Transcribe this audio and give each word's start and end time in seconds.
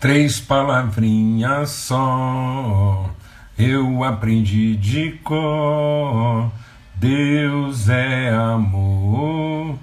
Três 0.00 0.38
palavrinhas 0.38 1.70
só, 1.70 3.10
eu 3.58 4.04
aprendi 4.04 4.76
de 4.76 5.18
cor. 5.24 6.52
Deus 6.94 7.88
é 7.88 8.30
amor. 8.30 9.76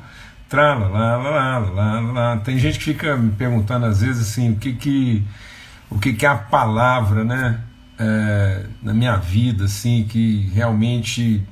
Tralalala. 0.48 2.38
Tem 2.46 2.58
gente 2.58 2.80
que 2.80 2.86
fica 2.86 3.18
me 3.18 3.32
perguntando 3.32 3.88
às 3.88 4.00
vezes 4.00 4.30
assim, 4.30 4.52
o 4.52 4.56
que 4.56 4.72
que, 4.72 5.22
o 5.90 6.00
que, 6.00 6.14
que 6.14 6.26
é 6.26 6.30
a 6.30 6.38
palavra, 6.38 7.26
né? 7.26 7.60
É, 8.00 8.66
na 8.82 8.94
minha 8.94 9.18
vida, 9.18 9.66
assim, 9.66 10.06
que 10.08 10.50
realmente 10.54 11.46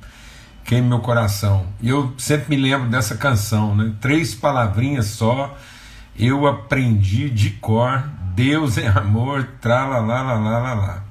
queima 0.63 0.87
meu 0.87 0.99
coração. 0.99 1.65
E 1.81 1.89
eu 1.89 2.13
sempre 2.17 2.55
me 2.55 2.61
lembro 2.61 2.87
dessa 2.87 3.17
canção, 3.17 3.75
né? 3.75 3.91
Três 3.99 4.33
palavrinhas 4.33 5.07
só, 5.07 5.57
eu 6.17 6.47
aprendi 6.47 7.29
de 7.29 7.49
cor 7.49 8.01
Deus 8.35 8.77
é 8.77 8.87
amor, 8.87 9.47
lá. 9.63 11.03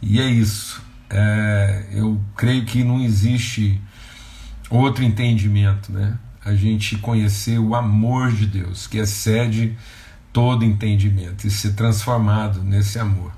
E 0.00 0.20
é 0.20 0.26
isso. 0.26 0.82
É, 1.10 1.86
eu 1.92 2.20
creio 2.36 2.64
que 2.64 2.84
não 2.84 3.00
existe 3.00 3.80
outro 4.70 5.02
entendimento, 5.02 5.92
né? 5.92 6.18
A 6.44 6.54
gente 6.54 6.96
conhecer 6.98 7.58
o 7.58 7.74
amor 7.74 8.32
de 8.32 8.46
Deus, 8.46 8.86
que 8.86 8.98
excede 8.98 9.76
todo 10.32 10.64
entendimento, 10.64 11.46
e 11.46 11.50
ser 11.50 11.74
transformado 11.74 12.62
nesse 12.62 12.98
amor. 12.98 13.32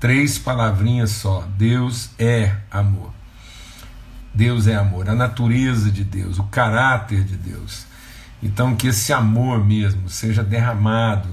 Três 0.00 0.38
palavrinhas 0.38 1.10
só: 1.10 1.46
Deus 1.56 2.10
é 2.18 2.56
amor. 2.70 3.12
Deus 4.34 4.66
é 4.66 4.74
amor, 4.74 5.08
a 5.08 5.14
natureza 5.14 5.90
de 5.92 6.02
Deus, 6.02 6.38
o 6.38 6.44
caráter 6.44 7.22
de 7.22 7.36
Deus. 7.36 7.86
Então, 8.42 8.74
que 8.74 8.88
esse 8.88 9.12
amor 9.12 9.64
mesmo 9.64 10.08
seja 10.08 10.42
derramado, 10.42 11.28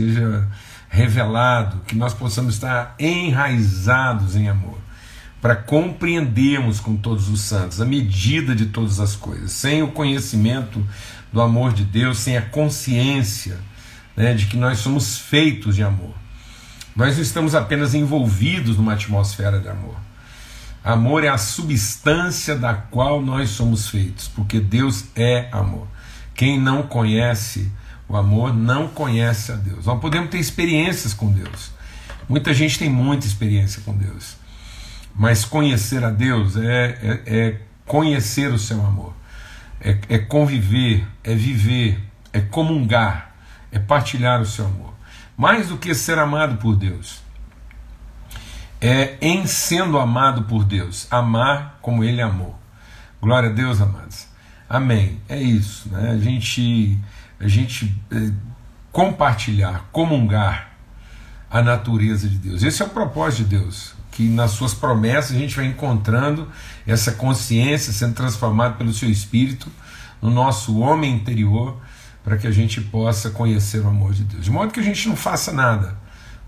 seja 0.00 0.48
revelado, 0.88 1.82
que 1.86 1.94
nós 1.94 2.14
possamos 2.14 2.54
estar 2.54 2.94
enraizados 2.98 4.34
em 4.34 4.48
amor, 4.48 4.78
para 5.40 5.54
compreendermos 5.54 6.80
com 6.80 6.96
todos 6.96 7.28
os 7.28 7.40
santos 7.40 7.80
a 7.80 7.84
medida 7.84 8.54
de 8.54 8.66
todas 8.66 8.98
as 8.98 9.14
coisas, 9.14 9.52
sem 9.52 9.82
o 9.82 9.88
conhecimento 9.88 10.84
do 11.32 11.40
amor 11.40 11.72
de 11.72 11.84
Deus, 11.84 12.18
sem 12.18 12.36
a 12.36 12.42
consciência 12.42 13.58
né, 14.16 14.34
de 14.34 14.46
que 14.46 14.56
nós 14.56 14.78
somos 14.78 15.18
feitos 15.18 15.76
de 15.76 15.82
amor. 15.82 16.14
Nós 16.94 17.14
não 17.16 17.22
estamos 17.22 17.54
apenas 17.54 17.94
envolvidos 17.94 18.76
numa 18.76 18.94
atmosfera 18.94 19.60
de 19.60 19.68
amor. 19.68 19.96
Amor 20.82 21.24
é 21.24 21.28
a 21.28 21.38
substância 21.38 22.56
da 22.56 22.74
qual 22.74 23.22
nós 23.22 23.50
somos 23.50 23.88
feitos, 23.88 24.28
porque 24.28 24.58
Deus 24.58 25.04
é 25.14 25.48
amor. 25.52 25.86
Quem 26.34 26.58
não 26.58 26.82
conhece 26.82 27.70
o 28.10 28.16
amor 28.16 28.52
não 28.52 28.88
conhece 28.88 29.52
a 29.52 29.54
Deus. 29.54 29.86
Nós 29.86 30.00
podemos 30.00 30.30
ter 30.30 30.38
experiências 30.38 31.14
com 31.14 31.30
Deus. 31.30 31.70
Muita 32.28 32.52
gente 32.52 32.76
tem 32.76 32.90
muita 32.90 33.24
experiência 33.24 33.82
com 33.82 33.96
Deus. 33.96 34.36
Mas 35.14 35.44
conhecer 35.44 36.02
a 36.02 36.10
Deus 36.10 36.56
é, 36.56 36.98
é, 37.02 37.22
é 37.24 37.60
conhecer 37.86 38.52
o 38.52 38.58
seu 38.58 38.84
amor, 38.84 39.14
é, 39.80 39.96
é 40.08 40.18
conviver, 40.18 41.06
é 41.22 41.36
viver, 41.36 42.02
é 42.32 42.40
comungar, 42.40 43.32
é 43.70 43.78
partilhar 43.78 44.40
o 44.40 44.46
seu 44.46 44.66
amor. 44.66 44.92
Mais 45.36 45.68
do 45.68 45.76
que 45.76 45.94
ser 45.94 46.18
amado 46.18 46.56
por 46.56 46.74
Deus, 46.74 47.20
é 48.80 49.18
em 49.20 49.46
sendo 49.46 50.00
amado 50.00 50.42
por 50.42 50.64
Deus, 50.64 51.06
amar 51.12 51.78
como 51.80 52.02
Ele 52.02 52.20
amou. 52.20 52.58
Glória 53.22 53.50
a 53.50 53.52
Deus, 53.52 53.80
amados. 53.80 54.26
Amém. 54.68 55.20
É 55.28 55.40
isso. 55.40 55.88
Né? 55.90 56.10
A 56.10 56.18
gente 56.18 56.98
a 57.40 57.48
gente 57.48 57.96
é, 58.12 58.30
compartilhar, 58.92 59.88
comungar 59.90 60.70
a 61.50 61.62
natureza 61.62 62.28
de 62.28 62.36
Deus. 62.36 62.62
Esse 62.62 62.82
é 62.82 62.84
o 62.84 62.90
propósito 62.90 63.48
de 63.48 63.56
Deus, 63.56 63.94
que 64.12 64.28
nas 64.28 64.52
suas 64.52 64.74
promessas 64.74 65.34
a 65.34 65.38
gente 65.38 65.56
vai 65.56 65.66
encontrando 65.66 66.48
essa 66.86 67.12
consciência 67.12 67.92
sendo 67.92 68.14
transformada 68.14 68.74
pelo 68.74 68.92
seu 68.92 69.10
espírito 69.10 69.68
no 70.20 70.30
nosso 70.30 70.78
homem 70.78 71.14
interior, 71.14 71.80
para 72.22 72.36
que 72.36 72.46
a 72.46 72.50
gente 72.50 72.80
possa 72.82 73.30
conhecer 73.30 73.78
o 73.80 73.88
amor 73.88 74.12
de 74.12 74.22
Deus. 74.24 74.44
De 74.44 74.50
modo 74.50 74.70
que 74.70 74.78
a 74.78 74.82
gente 74.82 75.08
não 75.08 75.16
faça 75.16 75.50
nada 75.50 75.96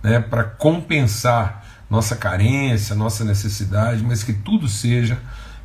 né, 0.02 0.20
para 0.20 0.44
compensar 0.44 1.64
nossa 1.88 2.14
carência, 2.14 2.94
nossa 2.94 3.24
necessidade, 3.24 4.02
mas 4.02 4.22
que 4.22 4.32
tudo 4.32 4.68
seja 4.68 5.18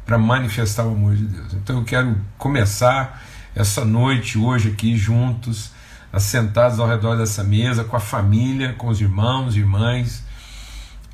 para 0.05 0.17
manifestar 0.17 0.85
o 0.85 0.91
amor 0.91 1.15
de 1.15 1.25
Deus. 1.25 1.53
Então 1.53 1.79
eu 1.79 1.83
quero 1.83 2.17
começar 2.37 3.21
essa 3.57 3.83
noite, 3.83 4.37
hoje 4.37 4.69
aqui 4.69 4.95
juntos, 4.95 5.71
assentados 6.13 6.79
ao 6.79 6.87
redor 6.87 7.15
dessa 7.15 7.43
mesa, 7.43 7.83
com 7.83 7.95
a 7.95 7.99
família, 7.99 8.73
com 8.73 8.87
os 8.87 9.01
irmãos 9.01 9.55
irmãs, 9.55 10.23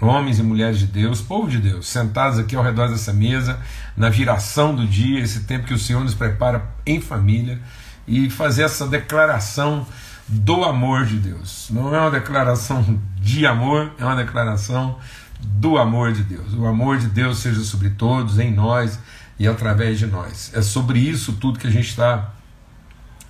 homens 0.02 0.40
e 0.40 0.44
mulheres 0.44 0.78
de 0.78 0.86
Deus, 0.86 1.22
povo 1.22 1.50
de 1.50 1.58
Deus, 1.58 1.88
sentados 1.88 2.38
aqui 2.38 2.54
ao 2.54 2.64
redor 2.64 2.90
dessa 2.90 3.14
mesa, 3.14 3.58
na 3.96 4.10
viração 4.10 4.76
do 4.76 4.86
dia, 4.86 5.22
esse 5.22 5.46
tempo 5.46 5.66
que 5.66 5.74
o 5.74 5.80
Senhor 5.80 6.04
nos 6.04 6.14
prepara 6.14 6.66
em 6.86 7.00
família, 7.00 7.62
e 8.06 8.30
fazer 8.30 8.64
essa 8.64 8.86
declaração 8.86 9.88
do 10.28 10.66
amor 10.66 11.06
de 11.06 11.16
Deus. 11.20 11.68
Não 11.70 11.96
é 11.96 12.00
uma 12.02 12.12
declaração 12.12 13.00
de 13.22 13.46
amor, 13.48 13.94
é 13.98 14.04
uma 14.04 14.18
declaração 14.18 14.98
do 15.40 15.78
amor 15.78 16.12
de 16.12 16.24
Deus. 16.24 16.54
O 16.54 16.66
amor 16.66 16.98
de 16.98 17.08
Deus 17.08 17.38
seja 17.38 17.64
sobre 17.64 17.92
todos, 17.92 18.38
em 18.38 18.52
nós 18.52 19.00
e 19.44 19.48
através 19.48 20.00
de 20.00 20.06
nós. 20.06 20.52
É 20.54 20.62
sobre 20.62 21.00
isso 21.00 21.34
tudo 21.34 21.60
que 21.60 21.68
a 21.68 21.70
gente 21.70 21.90
está 21.90 22.32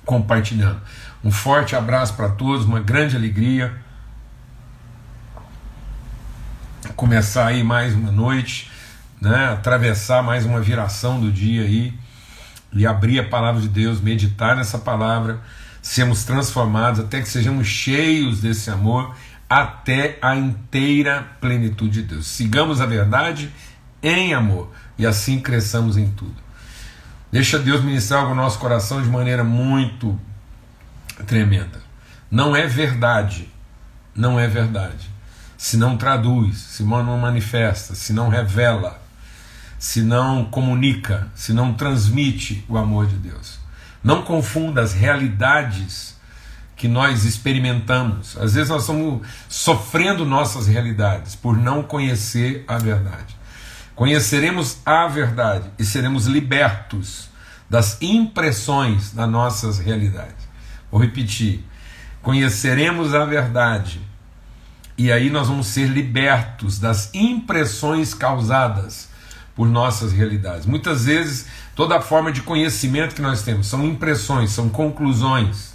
compartilhando. 0.06 0.79
Um 1.24 1.31
forte 1.31 1.75
abraço 1.75 2.13
para 2.13 2.29
todos, 2.29 2.66
uma 2.66 2.79
grande 2.79 3.16
alegria. 3.16 3.74
Começar 6.96 7.47
aí 7.47 7.63
mais 7.63 7.96
uma 7.96 8.12
noite, 8.12 8.69
né? 9.19 9.53
atravessar 9.53 10.22
mais 10.22 10.46
uma 10.46 10.62
viração 10.62 11.19
do 11.19 11.31
dia 11.31 11.63
aí 11.63 11.91
e 12.72 12.85
abrir 12.85 13.19
a 13.19 13.28
palavra 13.28 13.59
de 13.59 13.68
Deus, 13.68 14.00
meditar 14.00 14.56
nessa 14.56 14.78
palavra, 14.78 15.41
sermos 15.81 16.24
transformados 16.24 17.00
até 17.00 17.22
que 17.22 17.28
sejamos 17.28 17.66
cheios 17.66 18.40
desse 18.40 18.69
amor 18.69 19.16
até 19.50 20.19
a 20.22 20.35
inteira 20.35 21.25
plenitude 21.41 22.03
de 22.03 22.07
Deus. 22.09 22.28
Sigamos 22.28 22.80
a 22.81 22.85
verdade 22.85 23.51
em 24.03 24.34
amor 24.34 24.69
e 24.97 25.06
assim 25.06 25.40
cresçamos 25.40 25.97
em 25.97 26.08
tudo. 26.12 26.36
Deixa 27.31 27.58
Deus 27.58 27.81
ministrar 27.84 28.28
no 28.28 28.36
nosso 28.36 28.59
coração 28.59 29.02
de 29.02 29.09
maneira 29.09 29.44
muito 29.44 30.19
tremenda. 31.25 31.81
Não 32.30 32.56
é 32.56 32.68
verdade, 32.68 33.50
não 34.13 34.40
é 34.40 34.47
verdade. 34.47 35.09
Se 35.58 35.78
não 35.78 35.97
traduz, 35.97 36.58
se 36.58 36.84
não 36.84 37.18
manifesta, 37.18 37.96
se 37.96 38.12
não 38.12 38.28
revela, 38.28 39.02
se 39.80 40.02
não 40.02 40.46
comunica, 40.46 41.28
se 41.34 41.53
não 41.53 41.74
transmite 41.74 42.63
o 42.68 42.78
amor 42.78 43.08
de 43.08 43.16
Deus. 43.16 43.58
Não 44.03 44.22
confunda 44.22 44.81
as 44.81 44.94
realidades 44.94 46.16
que 46.75 46.88
nós 46.88 47.24
experimentamos. 47.24 48.38
Às 48.38 48.53
vezes 48.53 48.69
nós 48.69 48.81
estamos 48.81 49.25
sofrendo 49.47 50.25
nossas 50.25 50.68
realidades 50.68 51.36
por 51.36 51.58
não 51.58 51.81
conhecer 51.81 52.66
a 52.68 52.78
verdade. 52.78 53.36
Conheceremos 53.96 54.78
a 54.86 55.08
verdade 55.08 55.70
e 55.78 55.86
seremos 55.86 56.26
libertos 56.26 57.30
das 57.70 58.02
impressões 58.02 59.12
das 59.12 59.30
nossas 59.30 59.80
realidades. 59.80 60.48
Vou 60.92 61.02
repetir: 61.02 61.64
conheceremos 62.22 63.14
a 63.14 63.26
verdade 63.26 64.02
e 64.98 65.12
aí 65.12 65.30
nós 65.30 65.48
vamos 65.48 65.68
ser 65.68 65.88
libertos 65.88 66.80
das 66.80 67.09
impressões 67.14 68.14
causadas 68.14 69.09
por 69.56 69.68
nossas 69.68 70.12
realidades. 70.12 70.66
Muitas 70.66 71.06
vezes, 71.06 71.48
toda 71.75 72.02
forma 72.02 72.31
de 72.31 72.42
conhecimento 72.42 73.16
que 73.16 73.22
nós 73.22 73.42
temos 73.42 73.68
são 73.68 73.86
impressões, 73.86 74.52
são 74.52 74.70
conclusões, 74.70 75.74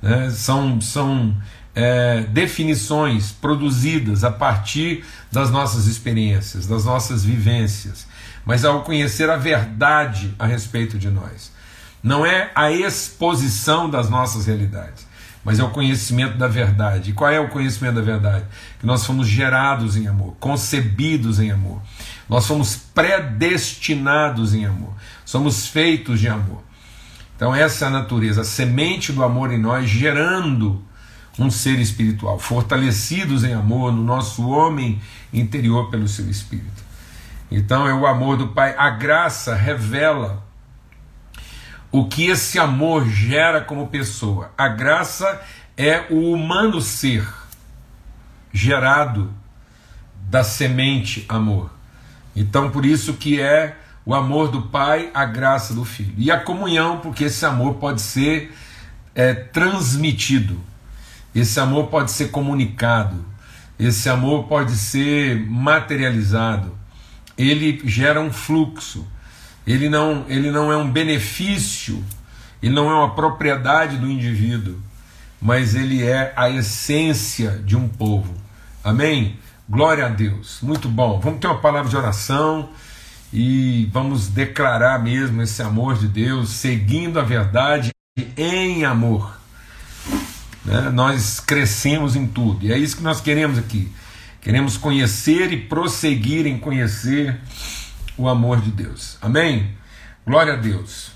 né? 0.00 0.30
são, 0.30 0.80
são 0.80 1.36
é, 1.76 2.22
definições 2.30 3.30
produzidas 3.32 4.24
a 4.24 4.30
partir 4.30 5.04
das 5.30 5.50
nossas 5.50 5.86
experiências, 5.86 6.66
das 6.66 6.86
nossas 6.86 7.22
vivências, 7.22 8.06
mas 8.46 8.64
ao 8.64 8.82
conhecer 8.82 9.28
a 9.28 9.36
verdade 9.36 10.34
a 10.38 10.46
respeito 10.46 10.98
de 10.98 11.10
nós. 11.10 11.52
Não 12.02 12.24
é 12.24 12.50
a 12.54 12.72
exposição 12.72 13.90
das 13.90 14.08
nossas 14.08 14.46
realidades, 14.46 15.06
mas 15.44 15.58
é 15.58 15.64
o 15.64 15.70
conhecimento 15.70 16.38
da 16.38 16.48
verdade. 16.48 17.10
E 17.10 17.12
qual 17.12 17.30
é 17.30 17.38
o 17.38 17.48
conhecimento 17.48 17.96
da 17.96 18.02
verdade? 18.02 18.46
Que 18.80 18.86
nós 18.86 19.04
fomos 19.04 19.28
gerados 19.28 19.96
em 19.96 20.06
amor, 20.06 20.34
concebidos 20.40 21.40
em 21.40 21.50
amor. 21.50 21.82
Nós 22.28 22.46
fomos 22.46 22.74
predestinados 22.74 24.54
em 24.54 24.64
amor. 24.64 24.94
Somos 25.24 25.66
feitos 25.66 26.20
de 26.20 26.28
amor. 26.28 26.62
Então, 27.36 27.54
essa 27.54 27.84
é 27.84 27.88
a 27.88 27.90
natureza, 27.90 28.40
a 28.40 28.44
semente 28.44 29.12
do 29.12 29.22
amor 29.22 29.52
em 29.52 29.58
nós, 29.58 29.88
gerando 29.88 30.82
um 31.38 31.50
ser 31.50 31.78
espiritual, 31.78 32.38
fortalecidos 32.38 33.44
em 33.44 33.52
amor 33.52 33.92
no 33.92 34.02
nosso 34.02 34.48
homem 34.48 35.00
interior 35.32 35.90
pelo 35.90 36.08
seu 36.08 36.28
espírito. 36.30 36.84
Então 37.50 37.86
é 37.86 37.94
o 37.94 38.06
amor 38.06 38.36
do 38.36 38.48
Pai, 38.48 38.74
a 38.76 38.90
graça 38.90 39.54
revela 39.54 40.44
o 41.92 42.06
que 42.06 42.26
esse 42.26 42.58
amor 42.58 43.06
gera 43.08 43.60
como 43.60 43.86
pessoa. 43.88 44.50
A 44.56 44.68
graça 44.68 45.40
é 45.76 46.06
o 46.10 46.32
humano 46.32 46.80
ser, 46.80 47.26
gerado 48.52 49.32
da 50.28 50.42
semente 50.42 51.24
amor. 51.28 51.70
Então, 52.34 52.70
por 52.70 52.84
isso 52.84 53.14
que 53.14 53.40
é 53.40 53.76
o 54.04 54.14
amor 54.14 54.48
do 54.50 54.62
Pai, 54.62 55.10
a 55.14 55.24
graça 55.24 55.72
do 55.72 55.84
Filho. 55.84 56.14
E 56.18 56.30
a 56.30 56.38
comunhão, 56.38 56.98
porque 56.98 57.24
esse 57.24 57.44
amor 57.46 57.74
pode 57.74 58.02
ser 58.02 58.54
é, 59.14 59.32
transmitido, 59.32 60.60
esse 61.40 61.60
amor 61.60 61.88
pode 61.88 62.10
ser 62.10 62.30
comunicado, 62.30 63.24
esse 63.78 64.08
amor 64.08 64.44
pode 64.44 64.74
ser 64.76 65.38
materializado. 65.46 66.74
Ele 67.36 67.82
gera 67.84 68.20
um 68.20 68.32
fluxo, 68.32 69.06
ele 69.66 69.90
não, 69.90 70.24
ele 70.28 70.50
não 70.50 70.72
é 70.72 70.76
um 70.76 70.90
benefício, 70.90 72.02
ele 72.62 72.74
não 72.74 72.90
é 72.90 72.94
uma 72.94 73.14
propriedade 73.14 73.98
do 73.98 74.10
indivíduo, 74.10 74.80
mas 75.40 75.74
ele 75.74 76.02
é 76.02 76.32
a 76.34 76.48
essência 76.48 77.62
de 77.64 77.76
um 77.76 77.86
povo. 77.86 78.32
Amém? 78.82 79.38
Glória 79.68 80.06
a 80.06 80.08
Deus. 80.08 80.60
Muito 80.62 80.88
bom. 80.88 81.20
Vamos 81.20 81.40
ter 81.40 81.48
uma 81.48 81.58
palavra 81.58 81.90
de 81.90 81.96
oração 81.96 82.70
e 83.30 83.90
vamos 83.92 84.28
declarar 84.28 85.02
mesmo 85.02 85.42
esse 85.42 85.60
amor 85.60 85.98
de 85.98 86.08
Deus, 86.08 86.48
seguindo 86.48 87.20
a 87.20 87.22
verdade 87.22 87.90
em 88.36 88.84
amor. 88.86 89.35
Né? 90.66 90.90
Nós 90.90 91.38
crescemos 91.38 92.16
em 92.16 92.26
tudo 92.26 92.66
e 92.66 92.72
é 92.72 92.78
isso 92.78 92.96
que 92.96 93.02
nós 93.02 93.20
queremos 93.20 93.56
aqui. 93.58 93.90
Queremos 94.40 94.76
conhecer 94.76 95.52
e 95.52 95.56
prosseguir 95.56 96.46
em 96.46 96.58
conhecer 96.58 97.40
o 98.16 98.28
amor 98.28 98.60
de 98.60 98.70
Deus. 98.70 99.16
Amém? 99.22 99.70
Glória 100.26 100.54
a 100.54 100.56
Deus. 100.56 101.12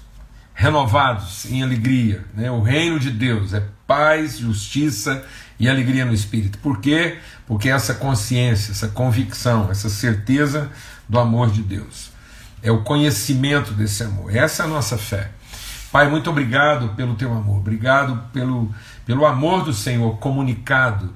Renovados 0.55 1.45
em 1.47 1.63
alegria. 1.63 2.25
Né? 2.35 2.51
O 2.51 2.63
reino 2.63 2.99
de 2.99 3.11
Deus 3.11 3.53
é 3.53 3.63
paz, 3.87 4.39
justiça 4.39 5.25
e 5.59 5.69
alegria 5.69 6.05
no 6.05 6.15
espírito. 6.15 6.59
Por 6.59 6.81
quê? 6.81 7.19
Porque 7.47 7.69
essa 7.69 7.95
consciência, 7.95 8.73
essa 8.73 8.89
convicção, 8.89 9.71
essa 9.71 9.89
certeza 9.89 10.71
do 11.09 11.19
amor 11.19 11.51
de 11.51 11.63
Deus. 11.63 12.11
É 12.63 12.71
o 12.71 12.83
conhecimento 12.83 13.73
desse 13.73 14.03
amor. 14.03 14.35
Essa 14.35 14.63
é 14.63 14.67
a 14.67 14.69
nossa 14.69 14.97
fé. 14.97 15.31
Pai, 15.91 16.09
muito 16.09 16.31
obrigado 16.31 16.91
pelo 16.91 17.15
teu 17.15 17.33
amor. 17.33 17.59
Obrigado 17.59 18.31
pelo, 18.33 18.73
pelo 19.11 19.27
amor 19.27 19.65
do 19.65 19.73
Senhor 19.75 20.19
comunicado, 20.19 21.13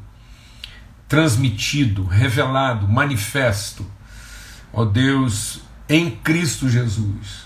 transmitido, 1.06 2.04
revelado, 2.04 2.88
manifesto. 2.88 3.86
Ó 4.72 4.84
Deus, 4.84 5.60
em 5.88 6.10
Cristo 6.10 6.68
Jesus. 6.68 7.44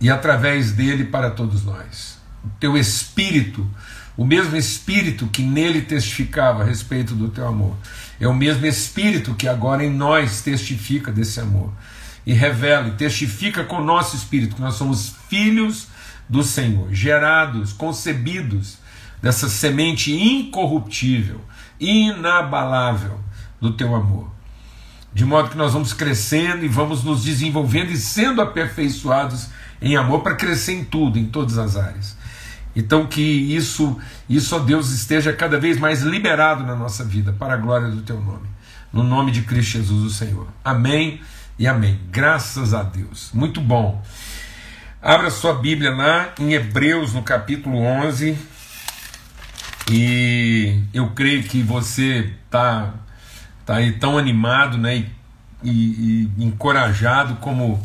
E 0.00 0.10
através 0.10 0.72
dele 0.72 1.04
para 1.04 1.30
todos 1.30 1.64
nós. 1.64 2.18
O 2.44 2.48
teu 2.58 2.76
espírito 2.76 3.64
o 4.16 4.24
mesmo 4.24 4.56
Espírito 4.56 5.26
que 5.26 5.42
nele 5.42 5.82
testificava 5.82 6.62
a 6.62 6.66
respeito 6.66 7.14
do 7.14 7.28
teu 7.28 7.46
amor, 7.46 7.76
é 8.18 8.26
o 8.26 8.34
mesmo 8.34 8.64
Espírito 8.64 9.34
que 9.34 9.46
agora 9.46 9.84
em 9.84 9.90
nós 9.92 10.40
testifica 10.40 11.12
desse 11.12 11.38
amor 11.38 11.70
e 12.24 12.32
revela 12.32 12.88
e 12.88 12.92
testifica 12.92 13.62
com 13.62 13.76
o 13.76 13.84
nosso 13.84 14.16
espírito 14.16 14.56
que 14.56 14.62
nós 14.62 14.74
somos 14.74 15.14
filhos 15.28 15.88
do 16.26 16.42
Senhor, 16.42 16.92
gerados, 16.94 17.74
concebidos 17.74 18.78
dessa 19.22 19.48
semente 19.48 20.12
incorruptível, 20.12 21.40
inabalável 21.80 23.20
do 23.60 23.72
teu 23.72 23.94
amor. 23.94 24.30
De 25.12 25.24
modo 25.24 25.48
que 25.48 25.56
nós 25.56 25.72
vamos 25.72 25.92
crescendo 25.92 26.64
e 26.64 26.68
vamos 26.68 27.02
nos 27.02 27.24
desenvolvendo 27.24 27.90
e 27.90 27.96
sendo 27.96 28.42
aperfeiçoados 28.42 29.48
em 29.80 29.96
amor 29.96 30.20
para 30.20 30.34
crescer 30.34 30.74
em 30.74 30.84
tudo, 30.84 31.18
em 31.18 31.26
todas 31.26 31.56
as 31.58 31.76
áreas. 31.76 32.16
Então 32.74 33.06
que 33.06 33.22
isso, 33.22 33.98
isso, 34.28 34.54
ó 34.54 34.58
Deus, 34.58 34.90
esteja 34.90 35.32
cada 35.32 35.58
vez 35.58 35.78
mais 35.78 36.02
liberado 36.02 36.64
na 36.64 36.76
nossa 36.76 37.02
vida, 37.02 37.32
para 37.32 37.54
a 37.54 37.56
glória 37.56 37.88
do 37.88 38.02
teu 38.02 38.20
nome. 38.20 38.46
No 38.92 39.02
nome 39.02 39.32
de 39.32 39.42
Cristo 39.42 39.78
Jesus, 39.78 40.04
o 40.04 40.14
Senhor. 40.14 40.46
Amém 40.62 41.20
e 41.58 41.66
amém. 41.66 41.98
Graças 42.10 42.74
a 42.74 42.82
Deus. 42.82 43.30
Muito 43.32 43.60
bom. 43.60 44.02
Abra 45.00 45.30
sua 45.30 45.54
Bíblia 45.54 45.94
lá 45.94 46.34
em 46.38 46.52
Hebreus, 46.52 47.14
no 47.14 47.22
capítulo 47.22 47.78
11. 47.78 48.36
E 49.90 50.82
eu 50.92 51.10
creio 51.10 51.42
que 51.44 51.62
você 51.62 52.32
está 52.44 52.94
tá 53.64 53.76
aí 53.76 53.92
tão 53.92 54.18
animado 54.18 54.76
né, 54.76 54.96
e, 54.96 55.70
e, 55.70 56.30
e 56.38 56.44
encorajado 56.44 57.36
como 57.36 57.80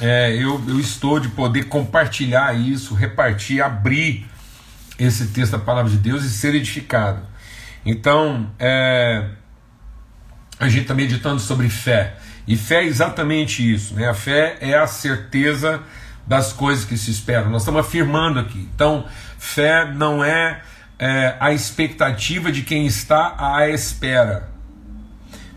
é, 0.00 0.34
eu, 0.34 0.62
eu 0.68 0.80
estou 0.80 1.20
de 1.20 1.28
poder 1.28 1.64
compartilhar 1.64 2.54
isso, 2.54 2.94
repartir, 2.94 3.62
abrir 3.62 4.26
esse 4.98 5.28
texto 5.28 5.52
da 5.52 5.58
palavra 5.58 5.90
de 5.90 5.98
Deus 5.98 6.24
e 6.24 6.30
ser 6.30 6.54
edificado. 6.54 7.22
Então, 7.84 8.50
é, 8.58 9.28
a 10.58 10.68
gente 10.68 10.82
está 10.82 10.94
meditando 10.94 11.40
sobre 11.40 11.68
fé. 11.68 12.16
E 12.46 12.56
fé 12.56 12.82
é 12.82 12.84
exatamente 12.84 13.72
isso, 13.72 13.94
né? 13.94 14.08
A 14.08 14.14
fé 14.14 14.56
é 14.60 14.76
a 14.76 14.86
certeza 14.86 15.80
das 16.26 16.52
coisas 16.52 16.84
que 16.84 16.96
se 16.96 17.10
esperam. 17.10 17.50
Nós 17.50 17.62
estamos 17.62 17.80
afirmando 17.80 18.38
aqui. 18.38 18.68
Então, 18.74 19.06
fé 19.38 19.84
não 19.92 20.22
é, 20.24 20.62
é 21.04 21.36
a 21.40 21.52
expectativa 21.52 22.52
de 22.52 22.62
quem 22.62 22.86
está 22.86 23.34
à 23.36 23.68
espera. 23.68 24.48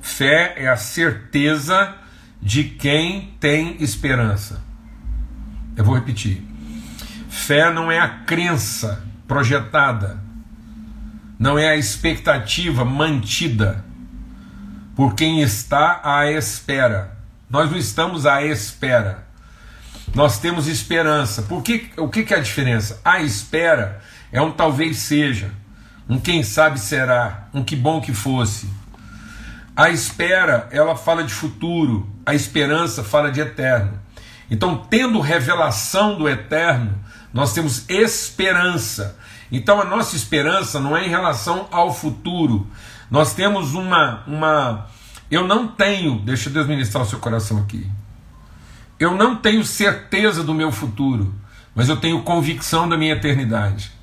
Fé 0.02 0.56
é 0.58 0.68
a 0.68 0.76
certeza 0.76 1.94
de 2.42 2.64
quem 2.64 3.36
tem 3.40 3.78
esperança. 3.80 4.60
Eu 5.78 5.86
vou 5.86 5.94
repetir. 5.94 6.44
Fé 7.30 7.72
não 7.72 7.92
é 7.92 8.00
a 8.00 8.08
crença 8.08 9.04
projetada, 9.28 10.20
não 11.38 11.60
é 11.60 11.70
a 11.70 11.78
expectativa 11.78 12.84
mantida 12.84 13.86
por 14.96 15.14
quem 15.14 15.44
está 15.44 16.02
à 16.04 16.32
espera. 16.32 17.20
Nós 17.48 17.70
não 17.70 17.78
estamos 17.78 18.26
à 18.26 18.44
espera. 18.44 19.28
Nós 20.16 20.40
temos 20.40 20.68
esperança. 20.68 21.44
Por 21.44 21.62
que, 21.62 21.92
o 21.98 22.10
que, 22.10 22.24
que 22.24 22.34
é 22.34 22.38
a 22.38 22.42
diferença? 22.42 23.00
A 23.06 23.22
espera 23.22 24.02
é 24.36 24.42
um 24.42 24.52
talvez 24.52 24.98
seja, 24.98 25.50
um 26.10 26.20
quem 26.20 26.44
sabe 26.44 26.78
será, 26.78 27.48
um 27.54 27.64
que 27.64 27.74
bom 27.74 28.02
que 28.02 28.14
fosse. 28.14 28.70
A 29.74 29.90
espera, 29.90 30.68
ela 30.72 30.94
fala 30.94 31.24
de 31.24 31.34
futuro, 31.34 32.06
a 32.26 32.36
esperança 32.36 33.02
fala 33.02 33.32
de 33.32 33.40
eterno. 33.40 33.98
Então, 34.52 34.76
tendo 34.90 35.22
revelação 35.22 36.18
do 36.18 36.28
eterno, 36.28 36.94
nós 37.34 37.54
temos 37.54 37.90
esperança. 37.90 39.18
Então, 39.50 39.80
a 39.80 39.86
nossa 39.86 40.18
esperança 40.18 40.82
não 40.82 40.98
é 40.98 41.06
em 41.06 41.10
relação 41.10 41.70
ao 41.72 41.94
futuro. 41.94 42.68
Nós 43.10 43.34
temos 43.34 43.74
uma 43.74 44.22
uma 44.28 44.88
eu 45.32 45.48
não 45.48 45.66
tenho, 45.66 46.20
deixa 46.20 46.50
Deus 46.50 46.68
ministrar 46.68 47.06
o 47.06 47.08
seu 47.08 47.20
coração 47.20 47.60
aqui. 47.60 47.90
Eu 49.00 49.16
não 49.16 49.38
tenho 49.38 49.64
certeza 49.64 50.44
do 50.44 50.54
meu 50.54 50.74
futuro, 50.74 51.34
mas 51.74 51.88
eu 51.88 51.96
tenho 51.96 52.22
convicção 52.24 52.90
da 52.90 52.98
minha 52.98 53.14
eternidade. 53.14 53.96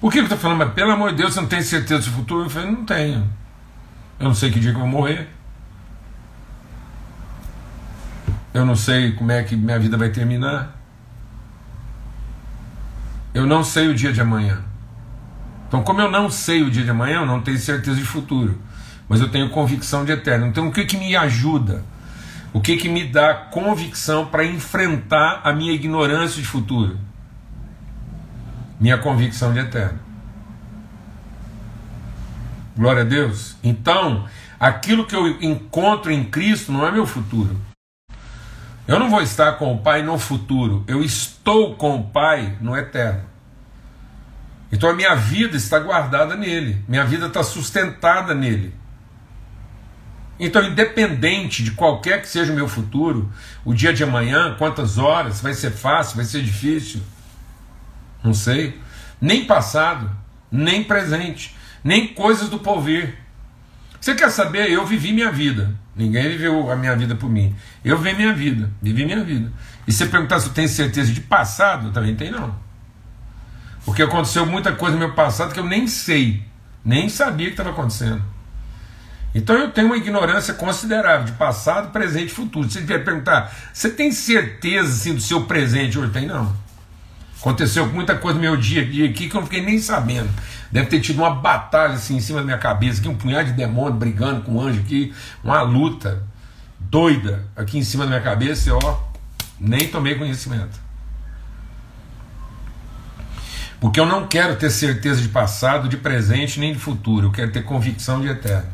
Por 0.00 0.12
que 0.12 0.18
eu 0.20 0.24
estou 0.24 0.38
falando? 0.38 0.58
Mas, 0.58 0.72
pelo 0.74 0.92
amor 0.92 1.10
de 1.10 1.16
Deus, 1.16 1.34
você 1.34 1.40
não 1.40 1.48
tem 1.48 1.62
certeza 1.62 2.02
do 2.02 2.16
futuro? 2.16 2.44
Eu 2.44 2.50
falei, 2.50 2.70
não 2.70 2.84
tenho. 2.84 3.28
Eu 4.18 4.26
não 4.26 4.34
sei 4.34 4.50
que 4.50 4.60
dia 4.60 4.70
que 4.70 4.76
eu 4.76 4.80
vou 4.80 4.88
morrer. 4.88 5.28
Eu 8.54 8.64
não 8.64 8.76
sei 8.76 9.12
como 9.12 9.30
é 9.30 9.42
que 9.42 9.56
minha 9.56 9.78
vida 9.78 9.96
vai 9.96 10.08
terminar. 10.10 10.76
Eu 13.34 13.46
não 13.46 13.62
sei 13.62 13.88
o 13.88 13.94
dia 13.94 14.12
de 14.12 14.20
amanhã. 14.20 14.62
Então, 15.66 15.82
como 15.82 16.00
eu 16.00 16.10
não 16.10 16.30
sei 16.30 16.62
o 16.62 16.70
dia 16.70 16.82
de 16.82 16.90
amanhã, 16.90 17.20
eu 17.20 17.26
não 17.26 17.40
tenho 17.40 17.58
certeza 17.58 17.96
de 17.96 18.04
futuro. 18.04 18.58
Mas 19.08 19.20
eu 19.20 19.28
tenho 19.28 19.50
convicção 19.50 20.04
de 20.04 20.12
eterno. 20.12 20.46
Então, 20.46 20.68
o 20.68 20.72
que, 20.72 20.84
que 20.84 20.96
me 20.96 21.14
ajuda? 21.14 21.84
O 22.52 22.60
que, 22.60 22.76
que 22.76 22.88
me 22.88 23.04
dá 23.04 23.34
convicção 23.34 24.26
para 24.26 24.44
enfrentar 24.44 25.42
a 25.44 25.52
minha 25.52 25.72
ignorância 25.72 26.40
de 26.40 26.48
futuro? 26.48 26.98
Minha 28.80 28.98
convicção 28.98 29.52
de 29.52 29.60
eterno. 29.60 29.98
Glória 32.76 33.02
a 33.02 33.04
Deus. 33.04 33.56
Então, 33.62 34.28
aquilo 34.58 35.06
que 35.06 35.16
eu 35.16 35.26
encontro 35.42 36.12
em 36.12 36.24
Cristo 36.24 36.70
não 36.70 36.86
é 36.86 36.92
meu 36.92 37.06
futuro. 37.06 37.56
Eu 38.86 38.98
não 38.98 39.10
vou 39.10 39.20
estar 39.20 39.52
com 39.52 39.74
o 39.74 39.78
Pai 39.78 40.02
no 40.02 40.18
futuro, 40.18 40.82
eu 40.86 41.02
estou 41.02 41.74
com 41.74 41.96
o 41.96 42.04
Pai 42.04 42.56
no 42.60 42.74
eterno. 42.74 43.22
Então 44.72 44.88
a 44.88 44.94
minha 44.94 45.14
vida 45.14 45.56
está 45.56 45.78
guardada 45.78 46.36
nele, 46.36 46.82
minha 46.88 47.04
vida 47.04 47.26
está 47.26 47.42
sustentada 47.42 48.34
nele. 48.34 48.74
Então, 50.40 50.62
independente 50.62 51.64
de 51.64 51.72
qualquer 51.72 52.22
que 52.22 52.28
seja 52.28 52.52
o 52.52 52.54
meu 52.54 52.68
futuro, 52.68 53.30
o 53.64 53.74
dia 53.74 53.92
de 53.92 54.04
amanhã, 54.04 54.54
quantas 54.56 54.96
horas, 54.96 55.40
vai 55.40 55.52
ser 55.52 55.72
fácil, 55.72 56.16
vai 56.16 56.24
ser 56.24 56.42
difícil, 56.42 57.02
não 58.28 58.34
sei. 58.34 58.78
Nem 59.20 59.44
passado, 59.44 60.10
nem 60.50 60.84
presente, 60.84 61.56
nem 61.82 62.08
coisas 62.08 62.48
do 62.48 62.58
porvir. 62.58 63.18
Você 64.00 64.14
quer 64.14 64.30
saber? 64.30 64.70
Eu 64.70 64.86
vivi 64.86 65.12
minha 65.12 65.30
vida. 65.30 65.74
Ninguém 65.96 66.28
viveu 66.28 66.70
a 66.70 66.76
minha 66.76 66.94
vida 66.94 67.16
por 67.16 67.28
mim. 67.28 67.54
Eu 67.84 67.98
vivi 67.98 68.16
minha 68.16 68.32
vida. 68.32 68.70
Vivi 68.80 69.04
minha 69.04 69.24
vida. 69.24 69.52
E 69.86 69.92
se 69.92 69.98
você 69.98 70.06
perguntar 70.06 70.38
se 70.38 70.46
eu 70.46 70.52
tenho 70.52 70.68
certeza 70.68 71.12
de 71.12 71.20
passado, 71.20 71.90
também 71.90 72.14
tem 72.14 72.30
não. 72.30 72.54
Porque 73.84 74.02
aconteceu 74.02 74.46
muita 74.46 74.72
coisa 74.72 74.94
no 74.94 75.00
meu 75.00 75.14
passado 75.14 75.52
que 75.52 75.58
eu 75.58 75.66
nem 75.66 75.88
sei. 75.88 76.44
Nem 76.84 77.08
sabia 77.08 77.46
que 77.46 77.54
estava 77.54 77.70
acontecendo. 77.70 78.22
Então 79.34 79.56
eu 79.56 79.70
tenho 79.70 79.88
uma 79.88 79.96
ignorância 79.96 80.54
considerável 80.54 81.26
de 81.26 81.32
passado, 81.32 81.90
presente 81.90 82.30
e 82.30 82.34
futuro. 82.34 82.70
Se 82.70 82.86
você 82.86 82.98
perguntar, 82.98 83.52
você 83.72 83.90
tem 83.90 84.12
certeza 84.12 84.88
assim, 84.88 85.14
do 85.14 85.20
seu 85.20 85.44
presente 85.44 85.98
hoje? 85.98 86.12
Tem 86.12 86.26
não. 86.26 86.54
Aconteceu 87.40 87.86
muita 87.86 88.16
coisa 88.16 88.34
no 88.34 88.40
meu 88.40 88.56
dia 88.56 88.82
aqui 88.82 89.28
que 89.28 89.36
eu 89.36 89.40
não 89.40 89.46
fiquei 89.46 89.64
nem 89.64 89.78
sabendo. 89.78 90.28
Deve 90.72 90.88
ter 90.88 91.00
tido 91.00 91.18
uma 91.18 91.30
batalha 91.30 91.94
assim 91.94 92.16
em 92.16 92.20
cima 92.20 92.40
da 92.40 92.44
minha 92.44 92.58
cabeça, 92.58 93.00
aqui, 93.00 93.08
um 93.08 93.14
punhado 93.14 93.46
de 93.46 93.52
demônio 93.52 93.94
brigando 93.94 94.42
com 94.42 94.52
um 94.56 94.60
anjo 94.60 94.80
aqui, 94.80 95.14
uma 95.42 95.62
luta 95.62 96.22
doida 96.80 97.46
aqui 97.56 97.78
em 97.78 97.82
cima 97.82 98.04
da 98.04 98.10
minha 98.10 98.22
cabeça 98.22 98.68
e 98.68 98.72
ó, 98.72 98.98
nem 99.58 99.86
tomei 99.88 100.16
conhecimento. 100.16 100.80
Porque 103.80 104.00
eu 104.00 104.06
não 104.06 104.26
quero 104.26 104.56
ter 104.56 104.70
certeza 104.70 105.22
de 105.22 105.28
passado, 105.28 105.88
de 105.88 105.96
presente, 105.96 106.58
nem 106.58 106.72
de 106.72 106.80
futuro. 106.80 107.28
Eu 107.28 107.30
quero 107.30 107.52
ter 107.52 107.62
convicção 107.62 108.20
de 108.20 108.26
eterno. 108.26 108.68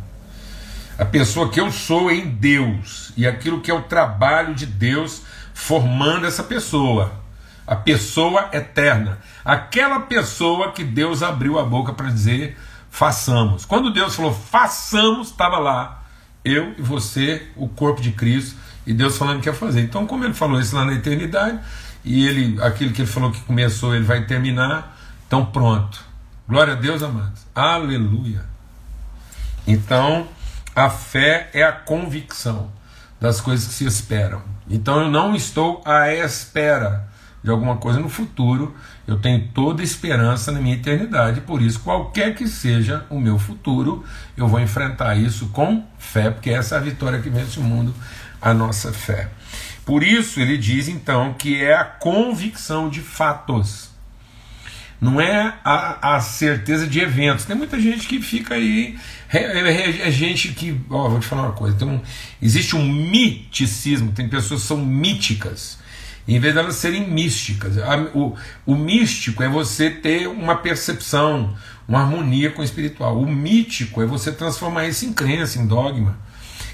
A 0.98 1.04
pessoa 1.04 1.50
que 1.50 1.60
eu 1.60 1.70
sou 1.70 2.10
em 2.10 2.26
Deus 2.26 3.12
e 3.14 3.26
aquilo 3.26 3.60
que 3.60 3.70
é 3.70 3.74
o 3.74 3.82
trabalho 3.82 4.54
de 4.54 4.64
Deus 4.64 5.22
formando 5.52 6.26
essa 6.26 6.42
pessoa 6.42 7.23
a 7.66 7.76
pessoa 7.76 8.50
eterna, 8.52 9.18
aquela 9.44 10.00
pessoa 10.00 10.72
que 10.72 10.84
Deus 10.84 11.22
abriu 11.22 11.58
a 11.58 11.64
boca 11.64 11.92
para 11.92 12.10
dizer 12.10 12.58
façamos. 12.90 13.64
Quando 13.64 13.92
Deus 13.92 14.14
falou 14.14 14.32
façamos, 14.32 15.28
estava 15.28 15.58
lá 15.58 16.02
eu 16.44 16.74
e 16.76 16.82
você, 16.82 17.48
o 17.56 17.68
corpo 17.68 18.02
de 18.02 18.12
Cristo, 18.12 18.56
e 18.86 18.92
Deus 18.92 19.16
falando 19.16 19.40
que 19.40 19.48
ia 19.48 19.54
fazer. 19.54 19.80
Então, 19.80 20.06
como 20.06 20.24
ele 20.24 20.34
falou 20.34 20.60
isso 20.60 20.76
lá 20.76 20.84
na 20.84 20.92
eternidade, 20.92 21.58
e 22.04 22.26
ele, 22.26 22.62
aquilo 22.62 22.92
que 22.92 23.00
ele 23.00 23.10
falou 23.10 23.32
que 23.32 23.40
começou, 23.40 23.94
ele 23.94 24.04
vai 24.04 24.26
terminar, 24.26 24.94
então 25.26 25.46
pronto. 25.46 26.04
Glória 26.46 26.74
a 26.74 26.76
Deus, 26.76 27.02
amados. 27.02 27.46
Aleluia. 27.54 28.44
Então, 29.66 30.28
a 30.76 30.90
fé 30.90 31.48
é 31.54 31.62
a 31.62 31.72
convicção 31.72 32.70
das 33.18 33.40
coisas 33.40 33.66
que 33.66 33.74
se 33.74 33.86
esperam. 33.86 34.42
Então 34.68 35.00
eu 35.00 35.10
não 35.10 35.34
estou 35.34 35.82
à 35.84 36.12
espera 36.12 37.08
de 37.44 37.50
alguma 37.50 37.76
coisa 37.76 38.00
no 38.00 38.08
futuro, 38.08 38.74
eu 39.06 39.18
tenho 39.18 39.48
toda 39.52 39.82
esperança 39.82 40.50
na 40.50 40.62
minha 40.62 40.76
eternidade, 40.76 41.42
por 41.42 41.60
isso, 41.60 41.78
qualquer 41.80 42.34
que 42.34 42.48
seja 42.48 43.04
o 43.10 43.20
meu 43.20 43.38
futuro, 43.38 44.02
eu 44.34 44.48
vou 44.48 44.58
enfrentar 44.58 45.14
isso 45.14 45.48
com 45.48 45.84
fé, 45.98 46.30
porque 46.30 46.48
essa 46.48 46.76
é 46.76 46.78
a 46.78 46.80
vitória 46.80 47.20
que 47.20 47.28
vence 47.28 47.60
o 47.60 47.62
mundo, 47.62 47.94
a 48.40 48.54
nossa 48.54 48.94
fé. 48.94 49.28
Por 49.84 50.02
isso, 50.02 50.40
ele 50.40 50.56
diz 50.56 50.88
então 50.88 51.34
que 51.34 51.62
é 51.62 51.74
a 51.76 51.84
convicção 51.84 52.88
de 52.88 53.02
fatos, 53.02 53.90
não 54.98 55.20
é 55.20 55.58
a, 55.62 56.16
a 56.16 56.20
certeza 56.20 56.86
de 56.86 56.98
eventos. 56.98 57.44
Tem 57.44 57.54
muita 57.54 57.78
gente 57.78 58.06
que 58.06 58.22
fica 58.22 58.54
aí, 58.54 58.98
é, 59.30 60.10
gente 60.10 60.48
que, 60.48 60.80
ó, 60.88 61.10
vou 61.10 61.20
te 61.20 61.26
falar 61.26 61.42
uma 61.42 61.52
coisa, 61.52 61.84
um, 61.84 62.00
existe 62.40 62.74
um 62.74 62.90
miticismo, 62.90 64.12
tem 64.12 64.30
pessoas 64.30 64.62
que 64.62 64.68
são 64.68 64.78
míticas 64.78 65.83
em 66.26 66.38
vez 66.38 66.54
delas 66.54 66.76
serem 66.76 67.08
místicas. 67.08 67.74
O, 68.14 68.34
o 68.64 68.74
místico 68.74 69.42
é 69.42 69.48
você 69.48 69.90
ter 69.90 70.26
uma 70.26 70.56
percepção, 70.56 71.54
uma 71.86 72.00
harmonia 72.00 72.50
com 72.50 72.62
o 72.62 72.64
espiritual. 72.64 73.20
O 73.20 73.26
mítico 73.26 74.02
é 74.02 74.06
você 74.06 74.32
transformar 74.32 74.86
isso 74.86 75.04
em 75.04 75.12
crença, 75.12 75.58
em 75.58 75.66
dogma. 75.66 76.18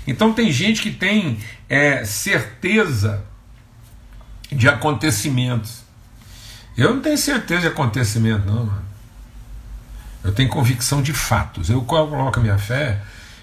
Então 0.06 0.32
tem 0.32 0.50
gente 0.50 0.82
que 0.82 0.90
tem 0.90 1.38
é, 1.68 2.04
certeza 2.04 3.24
de 4.50 4.68
acontecimentos. 4.68 5.82
Eu 6.76 6.94
não 6.94 7.02
tenho 7.02 7.18
certeza 7.18 7.62
de 7.62 7.66
acontecimento, 7.66 8.46
não, 8.46 8.64
mano. 8.66 8.90
Eu 10.22 10.32
tenho 10.32 10.48
convicção 10.48 11.02
de 11.02 11.12
fatos. 11.12 11.70
Eu 11.70 11.82
coloco 11.82 12.38
a 12.38 12.42
minha 12.42 12.58
fé, 12.58 13.00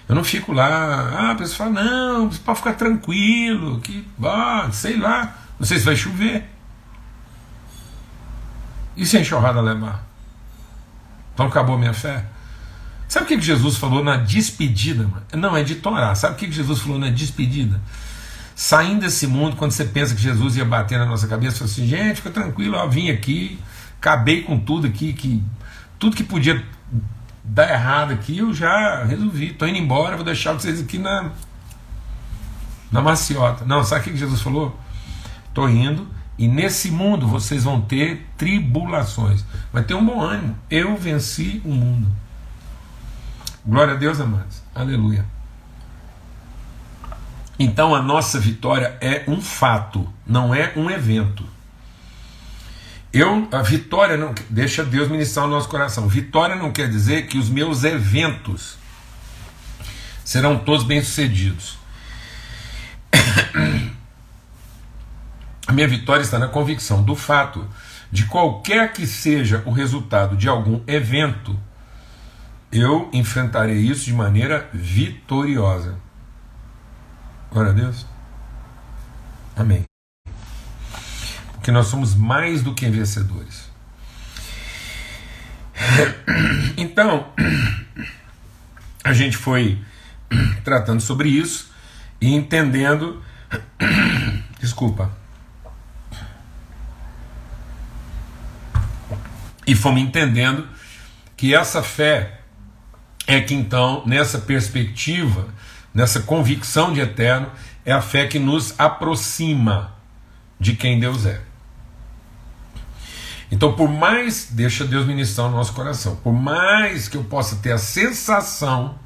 eu 0.08 0.14
não 0.14 0.24
fico 0.24 0.52
lá, 0.52 0.66
ah, 0.66 1.30
a 1.32 1.34
pessoa 1.34 1.68
fala, 1.68 1.82
não, 1.82 2.30
pode 2.30 2.58
ficar 2.58 2.72
tranquilo, 2.74 3.78
que, 3.80 4.06
ah, 4.24 4.68
sei 4.72 4.96
lá. 4.96 5.36
Não 5.58 5.66
sei 5.66 5.78
se 5.78 5.84
vai 5.84 5.96
chover. 5.96 6.48
E 8.96 9.06
se 9.06 9.16
a 9.16 9.20
enxurrada 9.20 9.60
levar? 9.60 10.04
Então 11.34 11.46
acabou 11.46 11.76
a 11.76 11.78
minha 11.78 11.94
fé. 11.94 12.24
Sabe 13.08 13.24
o 13.24 13.28
que 13.28 13.40
Jesus 13.40 13.76
falou 13.76 14.04
na 14.04 14.16
despedida? 14.16 15.04
Mano? 15.04 15.22
Não, 15.34 15.56
é 15.56 15.62
de 15.62 15.76
Torá. 15.76 16.14
Sabe 16.14 16.34
o 16.34 16.36
que 16.36 16.50
Jesus 16.50 16.80
falou 16.80 16.98
na 16.98 17.08
despedida? 17.08 17.80
Saindo 18.54 19.02
desse 19.02 19.26
mundo, 19.26 19.56
quando 19.56 19.70
você 19.70 19.84
pensa 19.84 20.14
que 20.14 20.20
Jesus 20.20 20.56
ia 20.56 20.64
bater 20.64 20.98
na 20.98 21.06
nossa 21.06 21.26
cabeça, 21.28 21.64
assim: 21.64 21.86
gente, 21.86 22.16
fica 22.16 22.30
tranquilo, 22.30 22.76
eu 22.76 22.90
vim 22.90 23.08
aqui, 23.08 23.58
acabei 23.98 24.42
com 24.42 24.58
tudo 24.58 24.86
aqui, 24.88 25.12
que 25.12 25.42
tudo 25.98 26.16
que 26.16 26.24
podia 26.24 26.62
dar 27.44 27.70
errado 27.70 28.12
aqui, 28.12 28.38
eu 28.38 28.52
já 28.52 29.04
resolvi. 29.04 29.52
Estou 29.52 29.66
indo 29.68 29.78
embora, 29.78 30.16
vou 30.16 30.24
deixar 30.24 30.52
vocês 30.52 30.80
aqui 30.80 30.98
na, 30.98 31.30
na 32.90 33.00
maciota. 33.00 33.64
Não, 33.64 33.84
sabe 33.84 34.00
o 34.00 34.04
que 34.12 34.16
Jesus 34.16 34.42
falou? 34.42 34.78
Estou 35.48 35.68
indo, 35.68 36.06
e 36.38 36.46
nesse 36.46 36.90
mundo 36.90 37.26
vocês 37.26 37.64
vão 37.64 37.80
ter 37.80 38.26
tribulações. 38.36 39.44
Mas 39.72 39.86
tem 39.86 39.96
um 39.96 40.04
bom 40.04 40.20
ânimo. 40.20 40.56
Eu 40.70 40.96
venci 40.96 41.60
o 41.64 41.70
mundo. 41.70 42.10
Glória 43.66 43.94
a 43.94 43.96
Deus, 43.96 44.20
amados. 44.20 44.62
Aleluia. 44.74 45.24
Então 47.58 47.94
a 47.94 48.00
nossa 48.00 48.38
vitória 48.38 48.96
é 49.00 49.24
um 49.26 49.40
fato, 49.40 50.08
não 50.24 50.54
é 50.54 50.72
um 50.76 50.88
evento. 50.88 51.44
Eu, 53.12 53.48
a 53.50 53.62
vitória 53.62 54.16
não 54.16 54.32
deixa 54.48 54.84
Deus 54.84 55.08
ministrar 55.08 55.46
o 55.46 55.48
nosso 55.48 55.68
coração. 55.68 56.06
Vitória 56.06 56.54
não 56.54 56.70
quer 56.70 56.88
dizer 56.88 57.26
que 57.26 57.36
os 57.36 57.48
meus 57.48 57.82
eventos 57.82 58.76
serão 60.24 60.58
todos 60.58 60.84
bem-sucedidos. 60.84 61.78
A 65.68 65.72
minha 65.72 65.86
vitória 65.86 66.22
está 66.22 66.38
na 66.38 66.48
convicção 66.48 67.02
do 67.02 67.14
fato 67.14 67.68
de 68.10 68.24
qualquer 68.24 68.90
que 68.90 69.06
seja 69.06 69.62
o 69.66 69.70
resultado 69.70 70.34
de 70.34 70.48
algum 70.48 70.80
evento, 70.86 71.60
eu 72.72 73.10
enfrentarei 73.12 73.76
isso 73.76 74.06
de 74.06 74.14
maneira 74.14 74.70
vitoriosa. 74.72 75.98
Glória 77.52 77.72
a 77.72 77.74
Deus. 77.74 78.06
Amém. 79.54 79.84
Porque 81.52 81.70
nós 81.70 81.88
somos 81.88 82.14
mais 82.14 82.62
do 82.62 82.74
que 82.74 82.88
vencedores. 82.88 83.68
Então, 86.78 87.30
a 89.04 89.12
gente 89.12 89.36
foi 89.36 89.84
tratando 90.64 91.02
sobre 91.02 91.28
isso 91.28 91.70
e 92.20 92.32
entendendo. 92.32 93.22
Desculpa 94.60 95.27
E 99.68 99.74
fomos 99.74 100.00
entendendo 100.00 100.66
que 101.36 101.54
essa 101.54 101.82
fé 101.82 102.40
é 103.26 103.38
que 103.38 103.54
então, 103.54 104.02
nessa 104.06 104.38
perspectiva, 104.38 105.46
nessa 105.92 106.20
convicção 106.20 106.90
de 106.90 107.00
eterno, 107.00 107.50
é 107.84 107.92
a 107.92 108.00
fé 108.00 108.26
que 108.26 108.38
nos 108.38 108.74
aproxima 108.80 109.94
de 110.58 110.74
quem 110.74 110.98
Deus 110.98 111.26
é. 111.26 111.42
Então, 113.50 113.74
por 113.74 113.90
mais, 113.90 114.48
deixa 114.50 114.86
Deus 114.86 115.06
ministrar 115.06 115.48
o 115.48 115.50
nosso 115.50 115.74
coração, 115.74 116.16
por 116.16 116.32
mais 116.32 117.06
que 117.06 117.18
eu 117.18 117.24
possa 117.24 117.56
ter 117.56 117.72
a 117.72 117.78
sensação 117.78 118.98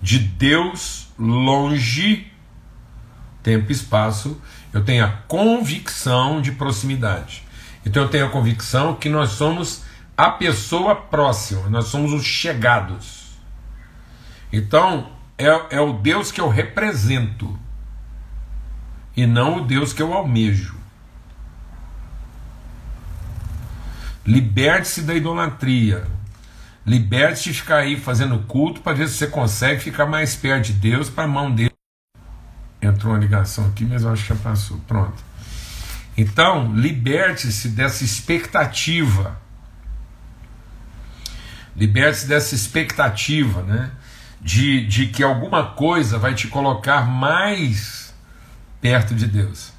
de 0.00 0.18
Deus 0.18 1.08
longe, 1.18 2.32
tempo 3.42 3.70
e 3.70 3.72
espaço, 3.74 4.40
eu 4.72 4.82
tenho 4.82 5.04
a 5.04 5.08
convicção 5.08 6.40
de 6.40 6.52
proximidade. 6.52 7.43
Então 7.84 8.02
eu 8.02 8.08
tenho 8.08 8.26
a 8.26 8.30
convicção 8.30 8.94
que 8.94 9.08
nós 9.08 9.30
somos 9.30 9.82
a 10.16 10.30
pessoa 10.30 10.94
próxima, 10.94 11.68
nós 11.68 11.86
somos 11.86 12.12
os 12.12 12.24
chegados. 12.24 13.38
Então 14.52 15.10
é, 15.36 15.76
é 15.76 15.80
o 15.80 15.92
Deus 15.92 16.30
que 16.30 16.40
eu 16.40 16.48
represento 16.48 17.58
e 19.16 19.26
não 19.26 19.58
o 19.58 19.60
Deus 19.66 19.92
que 19.92 20.02
eu 20.02 20.12
almejo. 20.12 20.76
Liberte-se 24.26 25.02
da 25.02 25.14
idolatria. 25.14 26.06
Liberte-se 26.86 27.52
de 27.52 27.60
ficar 27.60 27.78
aí 27.78 27.98
fazendo 27.98 28.38
culto 28.46 28.80
para 28.80 28.96
ver 28.96 29.08
se 29.08 29.14
você 29.14 29.26
consegue 29.26 29.80
ficar 29.80 30.06
mais 30.06 30.34
perto 30.34 30.66
de 30.66 30.72
Deus 30.72 31.10
para 31.10 31.24
a 31.24 31.28
mão 31.28 31.50
dele. 31.50 31.72
Entrou 32.80 33.12
uma 33.12 33.18
ligação 33.18 33.66
aqui, 33.68 33.84
mas 33.84 34.02
eu 34.02 34.12
acho 34.12 34.22
que 34.22 34.28
já 34.28 34.36
passou. 34.36 34.78
Pronto. 34.86 35.33
Então, 36.16 36.74
liberte-se 36.74 37.68
dessa 37.68 38.04
expectativa. 38.04 39.40
Liberte-se 41.76 42.26
dessa 42.26 42.54
expectativa, 42.54 43.62
né? 43.62 43.90
De, 44.40 44.86
de 44.86 45.06
que 45.06 45.22
alguma 45.22 45.72
coisa 45.72 46.18
vai 46.18 46.34
te 46.34 46.46
colocar 46.48 47.06
mais 47.06 48.14
perto 48.80 49.14
de 49.14 49.26
Deus. 49.26 49.72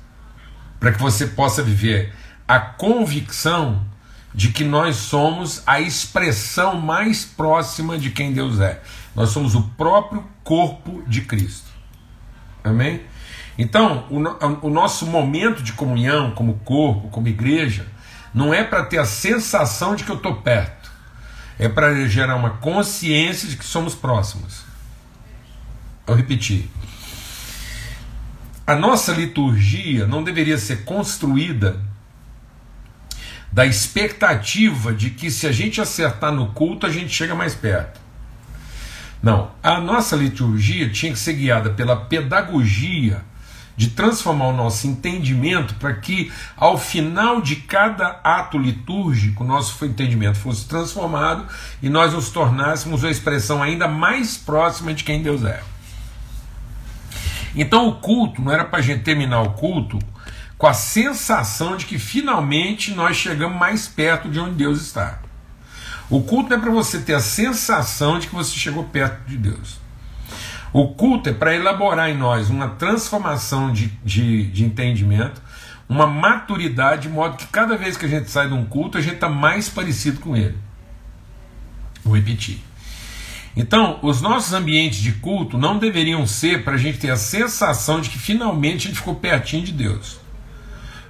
Para 0.80 0.92
que 0.92 1.00
você 1.00 1.28
possa 1.28 1.64
viver 1.64 2.14
a 2.48 2.60
convicção 2.60 3.86
de 4.34 4.50
que 4.50 4.66
nós 4.66 4.98
somos 4.98 5.64
a 5.66 5.80
expressão 5.80 6.80
mais 6.80 7.24
próxima 7.24 7.98
de 7.98 8.10
quem 8.10 8.34
Deus 8.34 8.60
é. 8.60 8.82
Nós 9.16 9.30
somos 9.30 9.56
o 9.56 9.62
próprio 9.62 10.28
corpo 10.44 11.02
de 11.08 11.22
Cristo. 11.22 11.70
Amém? 12.62 13.02
Então, 13.58 14.06
o, 14.10 14.68
o 14.68 14.70
nosso 14.70 15.06
momento 15.06 15.64
de 15.64 15.74
comunhão, 15.74 16.32
como 16.32 16.56
corpo, 16.60 17.08
como 17.10 17.28
igreja, 17.28 17.88
não 18.34 18.54
é 18.54 18.64
para 18.64 18.84
ter 18.84 18.98
a 18.98 19.06
sensação 19.06 19.96
de 19.96 20.04
que 20.04 20.12
eu 20.12 20.18
estou 20.18 20.36
perto, 20.36 20.92
é 21.58 21.70
para 21.70 22.06
gerar 22.08 22.36
uma 22.36 22.50
consciência 22.50 23.48
de 23.48 23.56
que 23.56 23.64
somos 23.64 23.96
próximos. 23.96 24.66
Vou 26.06 26.16
repetir. 26.16 26.70
A 28.68 28.76
nossa 28.76 29.14
liturgia 29.14 30.06
não 30.06 30.24
deveria 30.24 30.58
ser 30.58 30.84
construída 30.84 31.80
da 33.52 33.66
expectativa 33.66 34.92
de 34.92 35.12
que 35.12 35.32
se 35.32 35.48
a 35.48 35.52
gente 35.52 35.80
acertar 35.80 36.32
no 36.32 36.48
culto, 36.48 36.86
a 36.86 36.90
gente 36.90 37.10
chega 37.10 37.34
mais 37.34 37.56
perto. 37.56 38.02
Não, 39.24 39.52
a 39.64 39.80
nossa 39.80 40.16
liturgia 40.16 40.90
tinha 40.90 41.14
que 41.14 41.20
ser 41.20 41.34
guiada 41.34 41.70
pela 41.70 41.96
pedagogia 41.96 43.24
de 43.76 43.90
transformar 43.90 44.48
o 44.48 44.56
nosso 44.56 44.88
entendimento 44.88 45.76
para 45.76 45.94
que 45.94 46.32
ao 46.56 46.78
final 46.78 47.42
de 47.42 47.58
cada 47.58 48.20
ato 48.24 48.58
litúrgico 48.58 49.44
nosso 49.44 49.84
entendimento 49.86 50.38
fosse 50.38 50.66
transformado 50.66 51.46
e 51.82 51.90
nós 51.90 52.14
nos 52.14 52.30
tornássemos 52.30 53.04
uma 53.04 53.12
expressão 53.12 53.62
ainda 53.62 53.88
mais 53.88 54.38
próxima 54.38 54.94
de 54.94 55.04
quem 55.04 55.22
Deus 55.22 55.44
é. 55.44 55.62
Então 57.56 57.88
o 57.88 57.96
culto 57.96 58.42
não 58.42 58.52
era 58.52 58.66
para 58.66 58.80
a 58.80 58.82
gente 58.82 59.04
terminar 59.04 59.42
o 59.42 59.52
culto 59.52 60.00
com 60.58 60.68
a 60.68 60.74
sensação 60.74 61.76
de 61.76 61.86
que 61.86 62.00
finalmente 62.00 62.94
nós 62.94 63.18
chegamos 63.18 63.58
mais 63.58 63.88
perto 63.88 64.30
de 64.30 64.40
onde 64.40 64.56
Deus 64.56 64.82
está. 64.82 65.20
O 66.10 66.22
culto 66.22 66.54
é 66.54 66.58
para 66.58 66.72
você 66.72 67.00
ter 67.00 67.16
a 67.16 67.20
sensação 67.20 68.20
de 68.20 68.28
que 68.28 68.36
você 68.36 68.56
chegou 68.56 68.84
perto 68.84 69.28
de 69.28 69.38
Deus. 69.38 69.85
O 70.78 70.90
culto 70.90 71.30
é 71.30 71.34
para 71.34 71.56
elaborar 71.56 72.10
em 72.10 72.18
nós 72.18 72.50
uma 72.50 72.68
transformação 72.68 73.72
de, 73.72 73.88
de, 74.04 74.48
de, 74.48 74.66
entendimento, 74.66 75.42
uma 75.88 76.06
maturidade, 76.06 77.04
de 77.04 77.10
modo 77.10 77.38
que 77.38 77.48
cada 77.48 77.78
vez 77.78 77.96
que 77.96 78.06
a 78.06 78.10
gente 78.10 78.30
sai 78.30 78.50
de 78.50 78.54
um 78.54 78.66
culto, 78.66 78.98
a 78.98 79.02
gente 79.02 79.14
está 79.14 79.30
mais 79.30 79.70
parecido 79.70 80.20
com 80.20 80.36
ele. 80.36 80.58
Vou 82.04 82.14
repetir. 82.14 82.62
Então, 83.56 84.00
os 84.02 84.20
nossos 84.20 84.52
ambientes 84.52 85.00
de 85.00 85.14
culto 85.14 85.58
não 85.58 85.80
deveriam 85.80 86.28
ser 86.28 86.66
para 86.66 86.74
a 86.74 86.78
gente 86.78 86.98
ter 86.98 87.10
a 87.10 87.16
sensação 87.16 88.02
de 88.02 88.10
que 88.10 88.20
finalmente 88.20 88.88
a 88.88 88.90
gente 88.90 88.98
ficou 88.98 89.16
pertinho 89.16 89.64
de 89.64 89.72
Deus. 89.72 90.20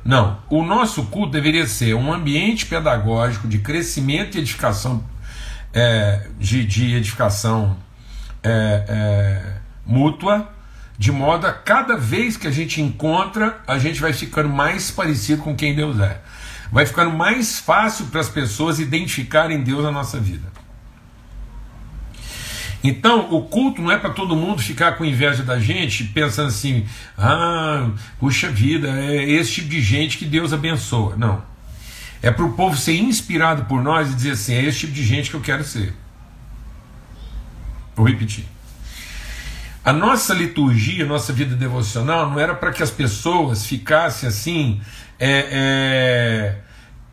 Não, 0.03 0.37
o 0.47 0.63
nosso 0.63 1.05
culto 1.05 1.31
deveria 1.31 1.65
ser 1.65 1.95
um 1.95 2.13
ambiente 2.13 2.67
pedagógico 2.67 3.47
de 3.47 3.57
crescimento 3.57 4.37
e 4.37 4.41
edificação, 4.41 5.03
é, 5.73 6.27
de, 6.37 6.63
de, 6.63 6.93
edificação 6.93 7.75
é, 8.47 9.41
mútua, 9.85 10.49
de 10.97 11.11
modo 11.11 11.45
a 11.45 11.51
cada 11.51 11.97
vez 11.97 12.37
que 12.37 12.47
a 12.47 12.51
gente 12.51 12.81
encontra, 12.81 13.57
a 13.67 13.77
gente 13.77 13.99
vai 13.99 14.13
ficando 14.13 14.49
mais 14.49 14.91
parecido 14.91 15.41
com 15.41 15.55
quem 15.55 15.75
Deus 15.75 15.99
é. 15.99 16.21
Vai 16.71 16.85
ficando 16.85 17.11
mais 17.11 17.59
fácil 17.59 18.07
para 18.07 18.21
as 18.21 18.29
pessoas 18.29 18.79
identificarem 18.79 19.61
Deus 19.61 19.83
na 19.83 19.91
nossa 19.91 20.19
vida. 20.19 20.55
Então, 22.83 23.33
o 23.33 23.41
culto 23.41 23.81
não 23.81 23.91
é 23.91 23.97
para 23.97 24.11
todo 24.11 24.35
mundo 24.35 24.61
ficar 24.61 24.91
com 24.93 25.03
inveja 25.03 25.41
da 25.41 25.59
gente, 25.59 26.03
pensando 26.03 26.49
assim: 26.49 26.85
ah, 27.17 27.89
puxa 28.19 28.49
vida, 28.49 28.87
é 28.89 29.23
esse 29.23 29.53
tipo 29.53 29.69
de 29.69 29.81
gente 29.81 30.17
que 30.19 30.25
Deus 30.25 30.53
abençoa. 30.53 31.15
Não. 31.17 31.41
É 32.21 32.29
para 32.29 32.45
o 32.45 32.53
povo 32.53 32.77
ser 32.77 32.95
inspirado 32.95 33.65
por 33.65 33.81
nós 33.81 34.11
e 34.11 34.15
dizer 34.15 34.31
assim: 34.31 34.53
é 34.53 34.63
esse 34.63 34.79
tipo 34.79 34.93
de 34.93 35.03
gente 35.03 35.31
que 35.31 35.35
eu 35.35 35.41
quero 35.41 35.63
ser. 35.63 35.93
Vou 37.95 38.07
repetir. 38.07 38.45
A 39.83 39.93
nossa 39.93 40.33
liturgia, 40.33 41.05
a 41.05 41.07
nossa 41.07 41.31
vida 41.31 41.55
devocional, 41.55 42.29
não 42.29 42.39
era 42.39 42.55
para 42.55 42.71
que 42.71 42.81
as 42.81 42.91
pessoas 42.91 43.65
ficassem 43.65 44.27
assim, 44.27 44.81
é, 45.19 45.47
é, 45.51 46.57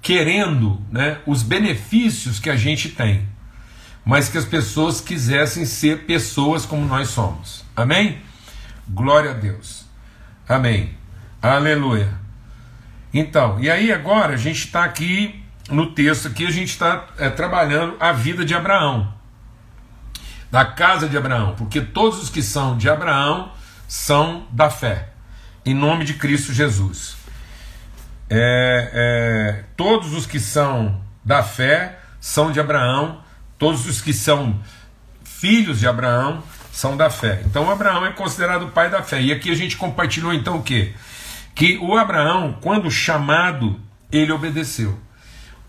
querendo 0.01 0.81
né, 0.91 1.19
os 1.27 1.43
benefícios 1.43 2.39
que 2.39 2.49
a 2.49 2.57
gente 2.57 2.89
tem 2.89 3.27
mas 4.05 4.29
que 4.29 4.39
as 4.39 4.45
pessoas 4.45 5.01
quisessem 5.01 5.65
ser 5.65 6.05
pessoas 6.05 6.67
como 6.67 6.85
nós 6.87 7.09
somos. 7.09 7.65
Amém? 7.77 8.21
Glória 8.89 9.31
a 9.31 9.35
Deus. 9.35 9.87
Amém. 10.49 10.95
Aleluia. 11.41 12.13
Então, 13.15 13.61
e 13.61 13.71
aí 13.71 13.93
agora 13.93 14.35
a 14.35 14.37
gente 14.37 14.67
está 14.67 14.85
aqui 14.85 15.41
no 15.71 15.93
texto 15.93 16.27
aqui 16.27 16.45
a 16.45 16.51
gente 16.51 16.71
está 16.71 17.07
é, 17.19 17.31
trabalhando 17.31 17.97
a 18.01 18.13
vida 18.13 18.45
de 18.45 18.55
Abraão, 18.55 19.15
da 20.53 20.65
casa 20.65 21.09
de 21.09 21.17
Abraão, 21.17 21.57
porque 21.57 21.81
todos 21.81 22.23
os 22.23 22.31
que 22.31 22.43
são 22.43 22.77
de 22.77 22.89
Abraão 22.89 23.51
são 23.89 24.47
da 24.53 24.71
fé, 24.71 25.09
em 25.67 25.75
nome 25.75 26.05
de 26.05 26.15
Cristo 26.15 26.53
Jesus. 26.53 27.17
É, 28.31 28.91
é, 28.93 29.65
todos 29.77 30.13
os 30.13 30.27
que 30.27 30.39
são 30.39 31.01
da 31.25 31.43
fé 31.43 31.99
são 32.21 32.53
de 32.53 32.61
Abraão 32.61 33.21
Todos 33.63 33.87
os 33.87 34.01
que 34.01 34.13
são 34.13 34.61
filhos 35.23 35.79
de 35.79 35.87
Abraão 35.87 36.43
são 36.73 36.97
da 36.97 37.09
fé. 37.09 37.43
Então 37.47 37.71
Abraão 37.71 38.05
é 38.05 38.11
considerado 38.11 38.65
o 38.65 38.71
pai 38.73 38.91
da 38.91 39.05
fé. 39.05 39.23
E 39.23 39.31
aqui 39.31 39.53
a 39.53 39.55
gente 39.55 39.77
compartilhou 39.77 40.35
então 40.35 40.57
o 40.57 40.63
quê? 40.65 40.95
Que 41.55 41.79
o 41.79 41.97
Abraão, 41.97 42.59
quando 42.61 42.91
chamado, 42.91 43.79
ele 44.11 44.33
obedeceu. 44.33 44.99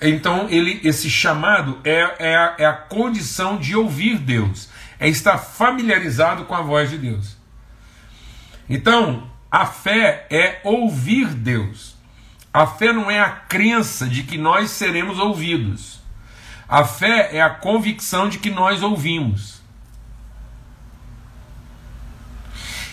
Então 0.04 0.48
ele, 0.50 0.82
esse 0.84 1.10
chamado 1.10 1.80
é, 1.84 2.16
é, 2.20 2.36
a, 2.36 2.56
é 2.58 2.66
a 2.66 2.74
condição 2.74 3.58
de 3.58 3.76
ouvir 3.76 4.18
Deus, 4.18 4.70
é 5.00 5.08
estar 5.08 5.38
familiarizado 5.38 6.44
com 6.44 6.54
a 6.54 6.62
voz 6.62 6.90
de 6.90 6.98
Deus. 6.98 7.38
Então, 8.70 9.30
a 9.50 9.66
fé 9.66 10.28
é 10.30 10.60
ouvir 10.64 11.28
Deus. 11.28 11.96
A 12.54 12.68
fé 12.68 12.92
não 12.92 13.10
é 13.10 13.20
a 13.20 13.30
crença 13.30 14.06
de 14.08 14.24
que 14.24 14.38
nós 14.38 14.72
seremos 14.72 15.18
ouvidos. 15.20 16.02
A 16.68 16.84
fé 16.84 17.30
é 17.32 17.42
a 17.42 17.50
convicção 17.50 18.28
de 18.28 18.40
que 18.40 18.50
nós 18.50 18.84
ouvimos. 18.84 19.62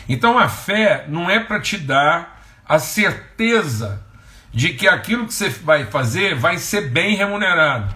Então 0.08 0.38
a 0.38 0.48
fé 0.48 1.04
não 1.08 1.30
é 1.30 1.40
para 1.40 1.60
te 1.60 1.78
dar 1.78 2.42
a 2.68 2.78
certeza 2.78 4.04
de 4.52 4.70
que 4.70 4.88
aquilo 4.88 5.26
que 5.26 5.34
você 5.34 5.48
vai 5.48 5.86
fazer 5.86 6.34
vai 6.34 6.58
ser 6.58 6.88
bem 6.90 7.16
remunerado. 7.16 7.94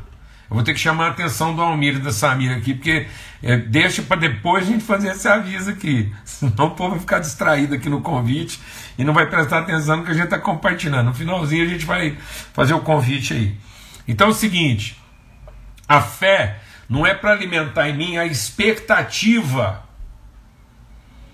Eu 0.49 0.57
vou 0.57 0.63
ter 0.63 0.75
que 0.75 0.81
chamar 0.81 1.07
a 1.07 1.11
atenção 1.11 1.55
do 1.55 1.63
Almir 1.63 1.97
e 1.97 1.99
da 1.99 2.13
Samira 2.13 2.57
aqui, 2.57 2.75
porque 2.75 3.07
é, 3.43 3.57
deixa 3.57 4.03
para 4.03 4.21
depois 4.21 4.65
a 4.65 4.71
gente 4.71 4.85
fazer 4.85 5.09
esse 5.09 5.27
aviso 5.27 5.71
aqui. 5.71 6.13
Senão 6.25 6.67
o 6.67 6.71
povo 6.73 6.91
vai 6.91 7.01
ficar 7.01 7.19
distraído 7.19 7.75
aqui 7.75 7.89
no 7.89 8.03
convite 8.03 8.61
e 8.97 9.05
não 9.05 9.13
vai 9.13 9.27
prestar 9.27 9.61
atenção 9.61 9.97
no 9.97 10.05
que 10.05 10.11
a 10.11 10.15
gente 10.15 10.25
está 10.25 10.39
compartilhando. 10.39 11.07
No 11.07 11.15
finalzinho 11.15 11.65
a 11.65 11.69
gente 11.69 11.85
vai 11.85 12.17
fazer 12.53 12.75
o 12.75 12.81
convite 12.81 13.33
aí. 13.33 13.59
Então 14.07 14.29
é 14.29 14.31
o 14.31 14.35
seguinte: 14.35 15.01
a 15.89 16.01
fé 16.01 16.61
não 16.89 17.07
é 17.07 17.15
para 17.15 17.33
alimentar 17.33 17.89
em 17.89 17.97
mim 17.97 18.17
a 18.17 18.27
expectativa 18.27 19.83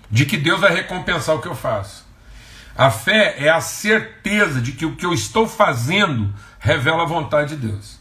de 0.09 0.25
que 0.25 0.37
Deus 0.37 0.59
vai 0.59 0.73
recompensar 0.73 1.35
o 1.35 1.41
que 1.41 1.47
eu 1.47 1.55
faço. 1.55 2.05
A 2.75 2.89
fé 2.89 3.35
é 3.37 3.49
a 3.49 3.61
certeza 3.61 4.61
de 4.61 4.71
que 4.71 4.85
o 4.85 4.95
que 4.95 5.05
eu 5.05 5.13
estou 5.13 5.47
fazendo 5.47 6.33
revela 6.59 7.03
a 7.03 7.07
vontade 7.07 7.55
de 7.55 7.67
Deus. 7.67 7.99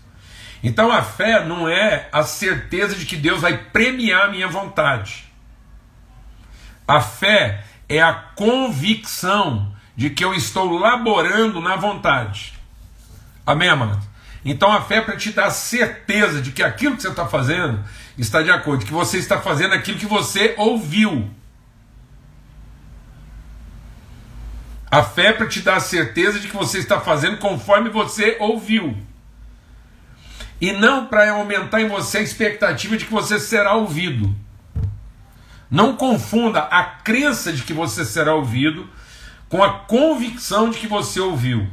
Então 0.62 0.92
a 0.92 1.02
fé 1.02 1.44
não 1.44 1.68
é 1.68 2.09
a 2.12 2.22
certeza 2.22 2.94
de 2.94 3.06
que 3.06 3.16
Deus 3.16 3.40
vai 3.40 3.56
premiar 3.56 4.26
a 4.26 4.30
minha 4.30 4.48
vontade. 4.48 5.24
A 6.87 7.00
fé 7.00 7.64
é 7.88 8.00
a 8.00 8.12
convicção 8.12 9.74
de 9.96 10.11
que 10.11 10.24
eu 10.24 10.35
estou 10.35 10.78
laborando 10.78 11.61
na 11.61 11.76
vontade. 11.76 12.54
Amém, 13.46 13.68
amado? 13.68 14.00
Então 14.44 14.72
a 14.72 14.80
fé 14.80 14.96
é 14.96 15.00
para 15.00 15.16
te 15.16 15.33
dar 15.33 15.50
certeza 15.50 16.40
de 16.40 16.52
que 16.52 16.62
aquilo 16.62 16.96
que 16.96 17.02
você 17.02 17.09
está 17.09 17.26
fazendo 17.26 17.85
está 18.16 18.42
de 18.42 18.50
acordo, 18.50 18.85
que 18.85 18.92
você 18.92 19.18
está 19.18 19.40
fazendo 19.40 19.74
aquilo 19.74 19.98
que 19.98 20.06
você 20.06 20.54
ouviu. 20.56 21.30
A 24.90 25.05
fé 25.05 25.26
é 25.26 25.33
para 25.33 25.46
te 25.46 25.61
dar 25.61 25.76
a 25.76 25.81
certeza 25.81 26.40
de 26.40 26.48
que 26.48 26.57
você 26.57 26.79
está 26.79 27.00
fazendo 27.00 27.38
conforme 27.38 27.88
você 27.88 28.37
ouviu. 28.40 28.96
E 30.61 30.72
não 30.72 31.07
para 31.07 31.31
aumentar 31.31 31.81
em 31.81 31.88
você 31.88 32.18
a 32.18 32.22
expectativa 32.22 32.96
de 32.96 33.05
que 33.05 33.12
você 33.12 33.38
será 33.38 33.74
ouvido. 33.74 34.35
Não 35.70 35.96
confunda 35.96 36.61
a 36.61 36.83
crença 36.83 37.53
de 37.53 37.62
que 37.62 37.72
você 37.72 38.05
será 38.05 38.35
ouvido 38.35 38.90
com 39.48 39.62
a 39.62 39.72
convicção 39.81 40.70
de 40.70 40.79
que 40.79 40.88
você 40.88 41.20
ouviu. 41.20 41.68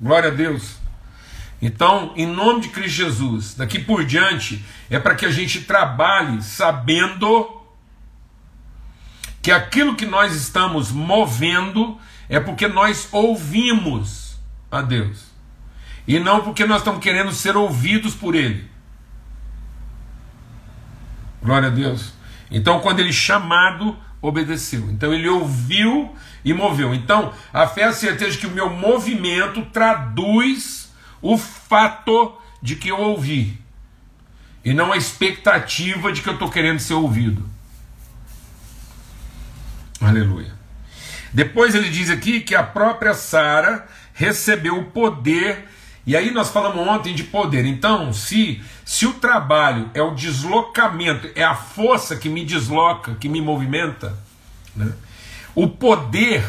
Glória 0.00 0.30
a 0.30 0.34
Deus. 0.34 0.76
Então, 1.60 2.12
em 2.16 2.26
nome 2.26 2.62
de 2.62 2.68
Cristo 2.70 2.96
Jesus, 2.96 3.54
daqui 3.54 3.78
por 3.78 4.04
diante, 4.04 4.64
é 4.90 4.98
para 4.98 5.14
que 5.14 5.24
a 5.24 5.30
gente 5.30 5.60
trabalhe 5.60 6.42
sabendo 6.42 7.61
que 9.42 9.50
aquilo 9.50 9.96
que 9.96 10.06
nós 10.06 10.34
estamos 10.34 10.92
movendo 10.92 11.98
é 12.28 12.38
porque 12.38 12.68
nós 12.68 13.08
ouvimos 13.12 14.38
a 14.70 14.80
Deus. 14.80 15.30
e 16.06 16.18
não 16.18 16.40
porque 16.40 16.64
nós 16.64 16.78
estamos 16.78 17.00
querendo 17.00 17.32
ser 17.32 17.56
ouvidos 17.56 18.14
por 18.14 18.34
Ele. 18.34 18.68
Glória 21.42 21.68
a 21.68 21.70
Deus. 21.70 22.12
Então, 22.50 22.80
quando 22.80 23.00
ele 23.00 23.12
chamado, 23.12 23.96
obedeceu. 24.20 24.90
Então, 24.90 25.12
ele 25.12 25.28
ouviu 25.28 26.14
e 26.44 26.52
moveu. 26.52 26.94
Então, 26.94 27.32
a 27.52 27.66
fé 27.66 27.82
é 27.82 27.84
a 27.86 27.92
certeza 27.92 28.38
que 28.38 28.46
o 28.46 28.50
meu 28.50 28.70
movimento 28.70 29.64
traduz 29.72 30.92
o 31.20 31.36
fato 31.38 32.36
de 32.60 32.76
que 32.76 32.88
eu 32.88 32.98
ouvi, 32.98 33.60
e 34.64 34.72
não 34.72 34.92
a 34.92 34.96
expectativa 34.96 36.12
de 36.12 36.20
que 36.20 36.28
eu 36.28 36.34
estou 36.34 36.48
querendo 36.48 36.78
ser 36.78 36.94
ouvido. 36.94 37.48
Aleluia. 40.02 40.52
Depois 41.32 41.74
ele 41.74 41.88
diz 41.88 42.10
aqui 42.10 42.40
que 42.40 42.54
a 42.54 42.62
própria 42.62 43.14
Sara 43.14 43.86
recebeu 44.12 44.78
o 44.78 44.84
poder, 44.86 45.66
e 46.06 46.16
aí 46.16 46.30
nós 46.30 46.50
falamos 46.50 46.86
ontem 46.86 47.14
de 47.14 47.24
poder. 47.24 47.64
Então, 47.64 48.12
se 48.12 48.62
se 48.84 49.06
o 49.06 49.14
trabalho 49.14 49.90
é 49.94 50.02
o 50.02 50.14
deslocamento, 50.14 51.30
é 51.34 51.44
a 51.44 51.54
força 51.54 52.16
que 52.16 52.28
me 52.28 52.44
desloca, 52.44 53.14
que 53.14 53.28
me 53.28 53.40
movimenta, 53.40 54.14
né? 54.76 54.92
o 55.54 55.68
poder 55.68 56.44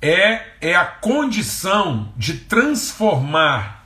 é, 0.00 0.46
é 0.60 0.74
a 0.74 0.84
condição 0.84 2.12
de 2.16 2.34
transformar 2.34 3.84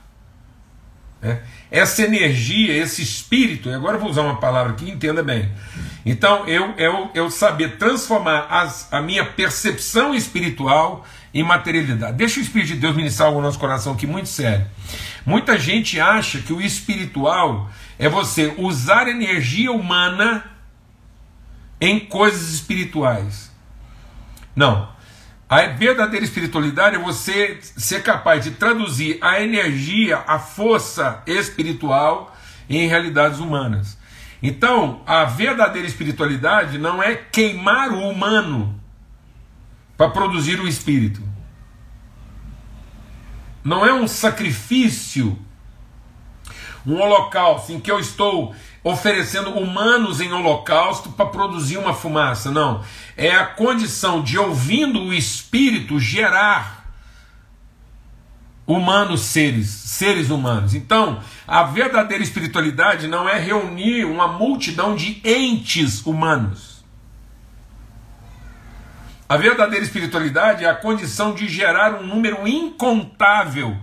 né? 1.20 1.42
Essa 1.70 2.02
energia, 2.02 2.76
esse 2.76 3.02
espírito. 3.02 3.68
E 3.68 3.74
agora 3.74 3.96
eu 3.96 4.00
vou 4.00 4.10
usar 4.10 4.22
uma 4.22 4.40
palavra 4.40 4.72
aqui, 4.72 4.90
entenda 4.90 5.22
bem. 5.22 5.50
Então, 6.04 6.46
eu, 6.46 6.74
eu, 6.78 7.10
eu 7.14 7.30
saber 7.30 7.76
transformar 7.76 8.46
as, 8.48 8.90
a 8.92 9.00
minha 9.00 9.24
percepção 9.24 10.14
espiritual 10.14 11.04
em 11.34 11.42
materialidade. 11.42 12.16
Deixa 12.16 12.40
o 12.40 12.42
Espírito 12.42 12.68
de 12.68 12.76
Deus 12.76 12.96
ministrar 12.96 13.30
no 13.30 13.40
nosso 13.40 13.58
coração 13.58 13.92
aqui 13.92 14.06
muito 14.06 14.28
sério. 14.28 14.66
Muita 15.26 15.58
gente 15.58 16.00
acha 16.00 16.38
que 16.38 16.52
o 16.52 16.60
espiritual 16.60 17.70
é 17.98 18.08
você 18.08 18.54
usar 18.56 19.08
energia 19.08 19.70
humana 19.70 20.44
em 21.80 22.00
coisas 22.00 22.50
espirituais. 22.54 23.52
Não. 24.56 24.88
A 25.48 25.66
verdadeira 25.66 26.24
espiritualidade 26.24 26.96
é 26.96 26.98
você 26.98 27.58
ser 27.62 28.02
capaz 28.02 28.44
de 28.44 28.50
traduzir 28.50 29.18
a 29.22 29.40
energia, 29.40 30.22
a 30.26 30.38
força 30.38 31.22
espiritual 31.26 32.36
em 32.68 32.86
realidades 32.86 33.38
humanas. 33.38 33.96
Então, 34.42 35.00
a 35.06 35.24
verdadeira 35.24 35.88
espiritualidade 35.88 36.76
não 36.76 37.02
é 37.02 37.14
queimar 37.14 37.90
o 37.90 38.10
humano 38.10 38.78
para 39.96 40.10
produzir 40.10 40.60
o 40.60 40.68
espírito. 40.68 41.22
Não 43.64 43.86
é 43.86 43.92
um 43.92 44.06
sacrifício 44.06 45.38
um 46.88 47.00
holocausto 47.00 47.72
em 47.72 47.80
que 47.80 47.90
eu 47.90 47.98
estou 47.98 48.54
oferecendo 48.90 49.50
humanos 49.50 50.18
em 50.18 50.32
holocausto 50.32 51.10
para 51.10 51.26
produzir 51.26 51.76
uma 51.76 51.92
fumaça. 51.92 52.50
Não. 52.50 52.82
É 53.16 53.30
a 53.32 53.44
condição 53.44 54.22
de, 54.22 54.38
ouvindo 54.38 55.00
o 55.00 55.12
Espírito, 55.12 56.00
gerar 56.00 56.90
humanos 58.66 59.20
seres, 59.22 59.68
seres 59.68 60.30
humanos. 60.30 60.74
Então, 60.74 61.20
a 61.46 61.64
verdadeira 61.64 62.24
espiritualidade 62.24 63.06
não 63.08 63.28
é 63.28 63.38
reunir 63.38 64.06
uma 64.06 64.26
multidão 64.26 64.96
de 64.96 65.20
entes 65.22 66.04
humanos. 66.06 66.82
A 69.28 69.36
verdadeira 69.36 69.84
espiritualidade 69.84 70.64
é 70.64 70.70
a 70.70 70.74
condição 70.74 71.34
de 71.34 71.46
gerar 71.46 71.94
um 71.94 72.06
número 72.06 72.48
incontável 72.48 73.76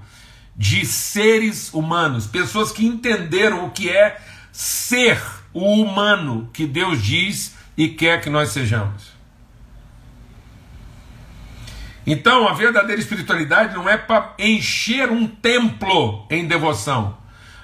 de 0.55 0.83
seres 0.83 1.71
humanos, 1.71 2.25
pessoas 2.25 2.71
que 2.71 2.87
entenderam 2.87 3.65
o 3.65 3.69
que 3.69 3.87
é 3.87 4.19
ser 4.55 5.21
o 5.53 5.81
humano 5.81 6.49
que 6.53 6.65
Deus 6.65 7.03
diz 7.03 7.53
e 7.75 7.89
quer 7.89 8.21
que 8.21 8.29
nós 8.29 8.51
sejamos. 8.51 9.13
Então, 12.07 12.47
a 12.47 12.53
verdadeira 12.53 13.01
espiritualidade 13.01 13.75
não 13.75 13.89
é 13.89 13.97
para 13.97 14.33
encher 14.39 15.11
um 15.11 15.27
templo 15.27 16.25
em 16.29 16.47
devoção. 16.47 17.17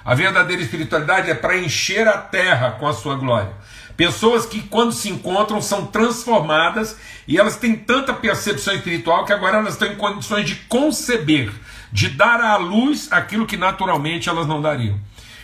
A 0.04 0.14
verdadeira 0.14 0.60
espiritualidade 0.60 1.30
é 1.30 1.34
para 1.34 1.56
encher 1.56 2.06
a 2.06 2.18
terra 2.18 2.72
com 2.72 2.86
a 2.86 2.92
sua 2.92 3.14
glória. 3.14 3.52
Pessoas 3.96 4.44
que, 4.44 4.60
quando 4.60 4.92
se 4.92 5.08
encontram, 5.08 5.62
são 5.62 5.86
transformadas 5.86 6.98
e 7.26 7.38
elas 7.38 7.56
têm 7.56 7.74
tanta 7.74 8.12
percepção 8.12 8.74
espiritual 8.74 9.24
que 9.24 9.32
agora 9.32 9.58
elas 9.58 9.74
estão 9.74 9.88
em 9.88 9.96
condições 9.96 10.44
de 10.44 10.56
conceber 10.56 11.50
de 11.90 12.08
dar 12.08 12.40
à 12.40 12.56
luz 12.56 13.08
aquilo 13.10 13.46
que 13.46 13.56
naturalmente 13.56 14.28
elas 14.28 14.46
não 14.46 14.60
dariam. 14.60 15.00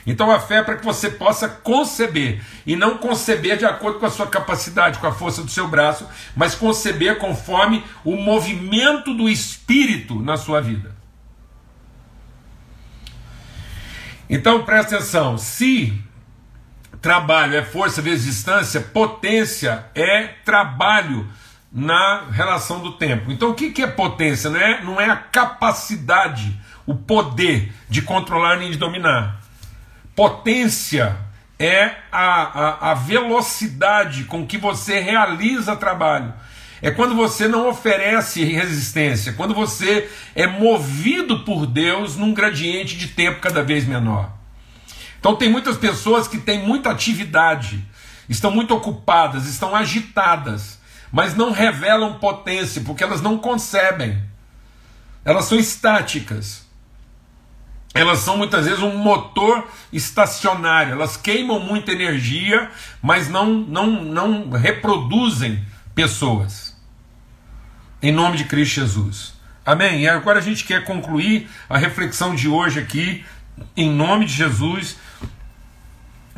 Então 0.09 0.31
a 0.31 0.41
fé 0.41 0.57
é 0.57 0.63
para 0.63 0.77
que 0.77 0.85
você 0.85 1.11
possa 1.11 1.47
conceber, 1.47 2.43
e 2.67 2.75
não 2.75 2.97
conceber 2.97 3.59
de 3.59 3.67
acordo 3.67 3.99
com 3.99 4.07
a 4.07 4.11
sua 4.11 4.27
capacidade, 4.27 4.99
com 4.99 5.07
a 5.07 5.13
força 5.13 5.43
do 5.43 5.51
seu 5.51 5.69
braço, 5.69 6.09
mas 6.35 6.55
conceber 6.55 7.19
conforme 7.19 7.85
o 8.03 8.17
movimento 8.17 9.13
do 9.13 9.29
Espírito 9.29 10.23
na 10.23 10.39
sua 10.39 10.63
vida. 10.63 10.97
Então 14.31 14.65
presta 14.65 14.97
atenção: 14.97 15.37
se 15.37 16.03
trabalho 17.03 17.55
é 17.55 17.63
força 17.63 18.01
vezes 18.01 18.25
distância, 18.25 18.81
potência 18.81 19.85
é 19.95 20.29
trabalho 20.43 21.29
na 21.71 22.25
relação 22.31 22.81
do 22.81 22.93
tempo. 22.93 23.31
Então, 23.31 23.51
o 23.51 23.55
que, 23.55 23.83
é 23.83 23.87
potência? 23.87 24.49
Não 24.49 24.59
é, 24.59 24.83
não 24.83 24.99
é 24.99 25.11
a 25.11 25.17
capacidade, 25.17 26.59
o 26.87 26.95
poder 26.95 27.71
de 27.91 28.01
controlar 28.01 28.57
nem 28.57 28.71
de 28.71 28.79
dominar. 28.79 29.48
Potência 30.19 31.17
é 31.57 31.95
a, 32.11 32.43
a, 32.43 32.91
a 32.91 32.95
velocidade 32.95 34.25
com 34.25 34.45
que 34.45 34.59
você 34.59 34.99
realiza 34.99 35.77
trabalho. 35.77 36.35
É 36.83 36.91
quando 36.91 37.15
você 37.15 37.47
não 37.47 37.69
oferece 37.69 38.43
resistência, 38.43 39.35
quando 39.35 39.55
você 39.55 40.11
é 40.35 40.49
movido 40.49 41.45
por 41.45 41.67
Deus 41.67 42.17
num 42.17 42.35
gradiente 42.35 42.97
de 42.97 43.07
tempo 43.07 43.41
cada 43.41 43.63
vez 43.63 43.87
menor. 43.87 44.33
Então, 45.21 45.37
tem 45.37 45.49
muitas 45.49 45.77
pessoas 45.77 46.27
que 46.27 46.39
têm 46.39 46.67
muita 46.67 46.91
atividade, 46.91 47.87
estão 48.29 48.51
muito 48.51 48.75
ocupadas, 48.75 49.47
estão 49.47 49.73
agitadas 49.73 50.79
mas 51.11 51.35
não 51.35 51.53
revelam 51.53 52.19
potência, 52.19 52.83
porque 52.83 53.03
elas 53.03 53.23
não 53.23 53.39
concebem. 53.39 54.23
Elas 55.25 55.47
são 55.47 55.59
estáticas. 55.59 56.68
Elas 57.99 58.21
são 58.21 58.37
muitas 58.37 58.65
vezes 58.65 58.81
um 58.81 58.97
motor 58.97 59.67
estacionário, 59.93 60.93
elas 60.93 61.17
queimam 61.17 61.59
muita 61.59 61.91
energia, 61.91 62.71
mas 63.03 63.29
não, 63.29 63.47
não, 63.47 64.05
não 64.05 64.51
reproduzem 64.51 65.61
pessoas. 65.97 66.77
Em 68.01 68.13
nome 68.13 68.37
de 68.37 68.45
Cristo 68.45 68.75
Jesus. 68.77 69.35
Amém? 69.67 70.03
E 70.03 70.09
agora 70.09 70.39
a 70.39 70.43
gente 70.43 70.63
quer 70.63 70.85
concluir 70.85 71.51
a 71.69 71.77
reflexão 71.77 72.37
de 72.37 72.47
hoje 72.47 72.79
aqui, 72.79 73.25
em 73.77 73.91
nome 73.91 74.27
de 74.27 74.33
Jesus, 74.33 74.97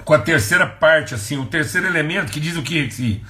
com 0.03 0.15
a 0.15 0.19
terceira 0.19 0.67
parte, 0.67 1.15
assim, 1.15 1.37
o 1.37 1.45
terceiro 1.45 1.87
elemento 1.87 2.33
que 2.33 2.41
diz 2.41 2.57
o 2.57 2.63
que? 2.63 3.23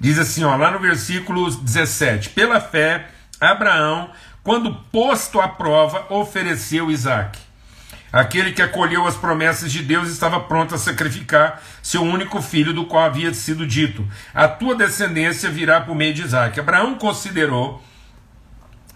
Diz 0.00 0.18
assim, 0.18 0.42
ó, 0.42 0.56
lá 0.56 0.70
no 0.70 0.78
versículo 0.78 1.54
17: 1.54 2.30
Pela 2.30 2.62
fé, 2.62 3.10
Abraão, 3.38 4.10
quando 4.42 4.74
posto 4.90 5.38
à 5.38 5.48
prova, 5.48 6.06
ofereceu 6.08 6.90
Isaac. 6.90 7.43
Aquele 8.14 8.52
que 8.52 8.62
acolheu 8.62 9.08
as 9.08 9.16
promessas 9.16 9.72
de 9.72 9.82
Deus 9.82 10.08
estava 10.08 10.38
pronto 10.38 10.72
a 10.72 10.78
sacrificar 10.78 11.60
seu 11.82 12.00
único 12.00 12.40
filho, 12.40 12.72
do 12.72 12.84
qual 12.86 13.02
havia 13.02 13.34
sido 13.34 13.66
dito: 13.66 14.08
A 14.32 14.46
tua 14.46 14.76
descendência 14.76 15.50
virá 15.50 15.80
por 15.80 15.96
meio 15.96 16.14
de 16.14 16.22
Isaac. 16.22 16.60
Abraão 16.60 16.94
considerou 16.94 17.82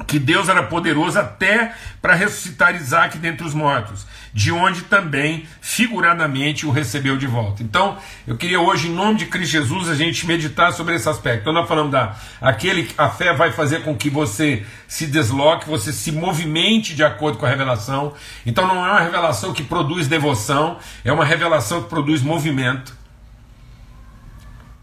que 0.07 0.20
Deus 0.20 0.48
era 0.48 0.62
poderoso 0.62 1.18
até 1.18 1.74
para 2.00 2.14
ressuscitar 2.14 2.76
Isaac 2.76 3.18
dentre 3.18 3.44
os 3.44 3.54
mortos, 3.54 4.07
de 4.38 4.53
onde 4.53 4.83
também 4.83 5.48
figuradamente 5.61 6.64
o 6.64 6.70
recebeu 6.70 7.16
de 7.16 7.27
volta. 7.27 7.61
Então, 7.61 7.98
eu 8.24 8.37
queria 8.37 8.61
hoje, 8.61 8.87
em 8.87 8.92
nome 8.92 9.18
de 9.18 9.27
Cristo 9.27 9.51
Jesus, 9.51 9.88
a 9.88 9.96
gente 9.96 10.24
meditar 10.29 10.72
sobre 10.72 10.94
esse 10.94 11.09
aspecto. 11.09 11.40
Então, 11.40 11.53
nós 11.53 11.66
falamos 11.66 11.90
da 11.90 12.14
aquele 12.40 12.88
a 12.96 13.11
fé 13.11 13.35
vai 13.35 13.51
fazer 13.51 13.83
com 13.83 13.96
que 13.96 14.09
você 14.09 14.64
se 14.87 15.09
desloque, 15.09 15.68
você 15.68 15.92
se 15.92 16.12
movimente 16.12 16.94
de 16.94 17.03
acordo 17.03 17.37
com 17.37 17.46
a 17.46 17.48
revelação. 17.48 18.14
Então, 18.46 18.64
não 18.68 18.87
é 18.87 18.92
uma 18.92 19.01
revelação 19.01 19.53
que 19.53 19.64
produz 19.64 20.07
devoção, 20.07 20.79
é 21.05 21.12
uma 21.12 21.24
revelação 21.24 21.83
que 21.83 21.88
produz 21.88 22.22
movimento, 22.22 22.96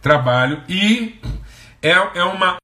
trabalho 0.02 0.62
e 0.68 1.18
é, 1.82 1.92
é 1.92 2.24
uma 2.26 2.58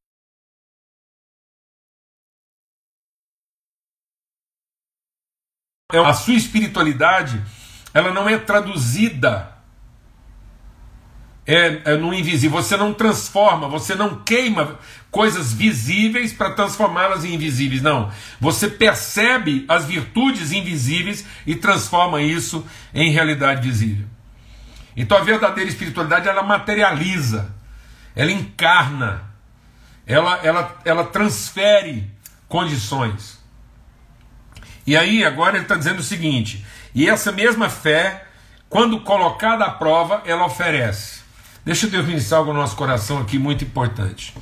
a 5.99 6.13
sua 6.13 6.35
espiritualidade, 6.35 7.41
ela 7.93 8.11
não 8.11 8.27
é 8.27 8.37
traduzida 8.37 9.51
é, 11.45 11.81
é 11.85 11.95
no 11.97 12.13
invisível. 12.13 12.61
Você 12.61 12.77
não 12.77 12.93
transforma, 12.93 13.67
você 13.67 13.95
não 13.95 14.23
queima 14.23 14.79
coisas 15.09 15.51
visíveis 15.51 16.31
para 16.31 16.51
transformá-las 16.51 17.25
em 17.25 17.33
invisíveis. 17.33 17.81
Não. 17.81 18.11
Você 18.39 18.69
percebe 18.69 19.65
as 19.67 19.85
virtudes 19.85 20.51
invisíveis 20.51 21.25
e 21.45 21.55
transforma 21.55 22.21
isso 22.21 22.65
em 22.93 23.11
realidade 23.11 23.67
visível. 23.67 24.07
Então 24.95 25.17
a 25.17 25.21
verdadeira 25.21 25.69
espiritualidade 25.69 26.27
ela 26.27 26.43
materializa, 26.43 27.53
ela 28.15 28.31
encarna, 28.31 29.23
ela, 30.05 30.39
ela, 30.43 30.79
ela 30.83 31.03
transfere 31.05 32.09
condições. 32.47 33.40
E 34.85 34.97
aí 34.97 35.23
agora 35.23 35.55
ele 35.55 35.63
está 35.63 35.75
dizendo 35.75 35.99
o 35.99 36.03
seguinte: 36.03 36.65
e 36.93 37.09
essa 37.09 37.31
mesma 37.31 37.69
fé, 37.69 38.25
quando 38.69 38.99
colocada 39.01 39.65
à 39.65 39.69
prova, 39.69 40.21
ela 40.25 40.45
oferece. 40.45 41.21
Deixa 41.63 41.87
Deus 41.87 42.05
ministrar 42.05 42.39
algo 42.39 42.53
no 42.53 42.59
nosso 42.59 42.75
coração 42.75 43.19
aqui 43.19 43.37
muito 43.37 43.63
importante. 43.63 44.33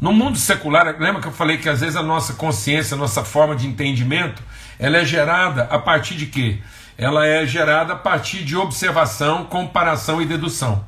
No 0.00 0.12
mundo 0.12 0.38
secular, 0.38 0.94
lembra 0.98 1.20
que 1.22 1.28
eu 1.28 1.32
falei 1.32 1.56
que 1.56 1.68
às 1.68 1.80
vezes 1.80 1.96
a 1.96 2.02
nossa 2.02 2.34
consciência, 2.34 2.94
a 2.94 2.98
nossa 2.98 3.24
forma 3.24 3.56
de 3.56 3.66
entendimento, 3.66 4.42
ela 4.78 4.98
é 4.98 5.04
gerada 5.04 5.62
a 5.64 5.78
partir 5.78 6.14
de 6.16 6.26
quê? 6.26 6.58
Ela 6.98 7.26
é 7.26 7.46
gerada 7.46 7.94
a 7.94 7.96
partir 7.96 8.44
de 8.44 8.56
observação, 8.56 9.44
comparação 9.44 10.20
e 10.20 10.26
dedução. 10.26 10.84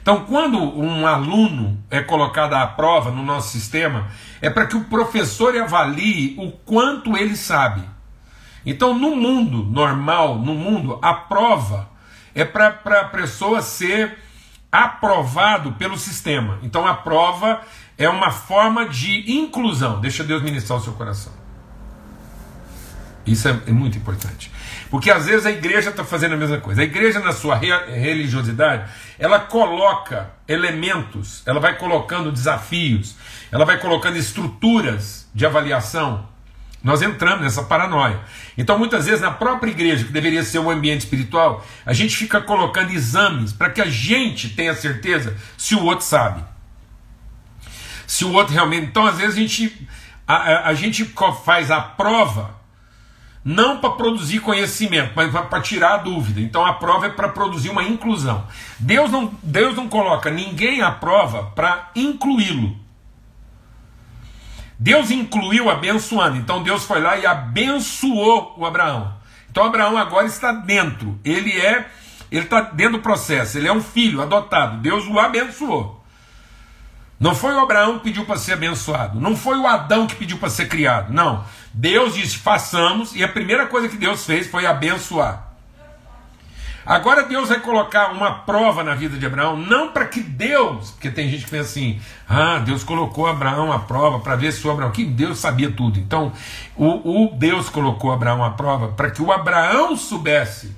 Então, 0.00 0.24
quando 0.24 0.58
um 0.58 1.06
aluno 1.06 1.78
é 1.90 2.00
colocado 2.00 2.54
à 2.54 2.66
prova 2.66 3.10
no 3.10 3.22
nosso 3.22 3.50
sistema, 3.50 4.08
é 4.40 4.50
para 4.50 4.66
que 4.66 4.76
o 4.76 4.84
professor 4.84 5.56
avalie 5.56 6.34
o 6.38 6.50
quanto 6.50 7.16
ele 7.16 7.36
sabe. 7.36 7.82
Então, 8.64 8.98
no 8.98 9.16
mundo 9.16 9.64
normal, 9.64 10.38
no 10.38 10.54
mundo, 10.54 10.98
a 11.02 11.14
prova 11.14 11.88
é 12.34 12.44
para 12.44 12.68
a 12.68 13.04
pessoa 13.04 13.60
ser 13.60 14.18
aprovado 14.70 15.72
pelo 15.72 15.98
sistema. 15.98 16.58
Então, 16.62 16.86
a 16.86 16.94
prova 16.94 17.60
é 17.98 18.08
uma 18.08 18.30
forma 18.30 18.86
de 18.88 19.30
inclusão. 19.32 20.00
Deixa 20.00 20.24
Deus 20.24 20.42
ministrar 20.42 20.78
o 20.78 20.82
seu 20.82 20.92
coração. 20.92 21.32
Isso 23.26 23.48
é, 23.48 23.58
é 23.66 23.72
muito 23.72 23.96
importante. 23.96 24.50
Porque 24.90 25.10
às 25.10 25.26
vezes 25.26 25.46
a 25.46 25.50
igreja 25.50 25.90
está 25.90 26.04
fazendo 26.04 26.34
a 26.34 26.36
mesma 26.36 26.58
coisa. 26.58 26.82
A 26.82 26.84
igreja, 26.84 27.20
na 27.20 27.32
sua 27.32 27.54
religiosidade, 27.54 28.90
ela 29.18 29.38
coloca 29.38 30.30
elementos, 30.46 31.42
ela 31.46 31.60
vai 31.60 31.78
colocando 31.78 32.32
desafios, 32.32 33.16
ela 33.50 33.64
vai 33.64 33.78
colocando 33.78 34.16
estruturas 34.16 35.30
de 35.34 35.46
avaliação 35.46 36.28
nós 36.82 37.00
entramos 37.00 37.42
nessa 37.42 37.62
paranoia. 37.62 38.20
Então, 38.58 38.78
muitas 38.78 39.06
vezes, 39.06 39.20
na 39.20 39.30
própria 39.30 39.70
igreja, 39.70 40.04
que 40.04 40.12
deveria 40.12 40.42
ser 40.42 40.58
um 40.58 40.70
ambiente 40.70 41.00
espiritual, 41.00 41.64
a 41.86 41.92
gente 41.92 42.16
fica 42.16 42.40
colocando 42.40 42.90
exames 42.90 43.52
para 43.52 43.70
que 43.70 43.80
a 43.80 43.88
gente 43.88 44.48
tenha 44.50 44.74
certeza 44.74 45.36
se 45.56 45.74
o 45.74 45.84
outro 45.84 46.04
sabe. 46.04 46.44
Se 48.06 48.24
o 48.24 48.32
outro 48.32 48.52
realmente. 48.52 48.86
Então, 48.86 49.06
às 49.06 49.18
vezes, 49.18 49.36
a 49.36 49.38
gente, 49.38 49.88
a, 50.26 50.34
a, 50.34 50.68
a 50.68 50.74
gente 50.74 51.04
faz 51.44 51.70
a 51.70 51.80
prova 51.80 52.62
não 53.44 53.78
para 53.78 53.90
produzir 53.90 54.40
conhecimento, 54.40 55.12
mas 55.16 55.30
para 55.32 55.60
tirar 55.60 55.94
a 55.94 55.96
dúvida. 55.98 56.40
Então 56.40 56.64
a 56.64 56.74
prova 56.74 57.06
é 57.06 57.10
para 57.10 57.28
produzir 57.28 57.70
uma 57.70 57.82
inclusão. 57.82 58.46
Deus 58.78 59.10
não, 59.10 59.32
Deus 59.42 59.76
não 59.76 59.88
coloca 59.88 60.30
ninguém 60.30 60.80
à 60.80 60.90
prova 60.90 61.44
para 61.54 61.90
incluí-lo. 61.96 62.76
Deus 64.82 65.12
incluiu 65.12 65.70
abençoando. 65.70 66.36
Então 66.36 66.60
Deus 66.60 66.84
foi 66.84 67.00
lá 67.00 67.16
e 67.16 67.24
abençoou 67.24 68.52
o 68.58 68.66
Abraão. 68.66 69.14
Então 69.48 69.64
Abraão 69.64 69.96
agora 69.96 70.26
está 70.26 70.50
dentro. 70.50 71.20
Ele 71.24 71.52
é, 71.52 71.86
ele 72.32 72.42
está 72.42 72.62
dentro 72.62 72.94
do 72.94 72.98
processo. 72.98 73.56
Ele 73.56 73.68
é 73.68 73.72
um 73.72 73.80
filho 73.80 74.20
adotado. 74.20 74.78
Deus 74.78 75.06
o 75.06 75.20
abençoou. 75.20 76.04
Não 77.20 77.32
foi 77.32 77.54
o 77.54 77.60
Abraão 77.60 77.98
que 77.98 78.04
pediu 78.06 78.24
para 78.24 78.36
ser 78.36 78.54
abençoado. 78.54 79.20
Não 79.20 79.36
foi 79.36 79.56
o 79.56 79.68
Adão 79.68 80.08
que 80.08 80.16
pediu 80.16 80.36
para 80.38 80.50
ser 80.50 80.66
criado. 80.66 81.12
Não. 81.12 81.44
Deus 81.72 82.14
disse: 82.14 82.36
façamos. 82.38 83.14
E 83.14 83.22
a 83.22 83.28
primeira 83.28 83.66
coisa 83.66 83.88
que 83.88 83.96
Deus 83.96 84.26
fez 84.26 84.48
foi 84.48 84.66
abençoar. 84.66 85.51
Agora 86.84 87.22
Deus 87.24 87.48
vai 87.48 87.60
colocar 87.60 88.08
uma 88.12 88.40
prova 88.40 88.82
na 88.82 88.94
vida 88.94 89.16
de 89.16 89.24
Abraão, 89.24 89.56
não 89.56 89.92
para 89.92 90.06
que 90.06 90.20
Deus, 90.20 90.90
porque 90.90 91.10
tem 91.10 91.28
gente 91.28 91.44
que 91.44 91.50
pensa 91.50 91.70
assim, 91.70 92.00
ah, 92.28 92.58
Deus 92.58 92.82
colocou 92.82 93.26
Abraão 93.26 93.72
à 93.72 93.78
prova 93.78 94.18
para 94.18 94.34
ver 94.34 94.52
se 94.52 94.66
o 94.66 94.70
Abraão, 94.70 94.90
que 94.90 95.04
Deus 95.04 95.38
sabia 95.38 95.70
tudo. 95.70 96.00
Então, 96.00 96.32
o, 96.76 97.26
o 97.26 97.36
Deus 97.36 97.68
colocou 97.68 98.10
Abraão 98.10 98.42
à 98.42 98.50
prova 98.50 98.88
para 98.88 99.10
que 99.10 99.22
o 99.22 99.30
Abraão 99.30 99.96
soubesse 99.96 100.74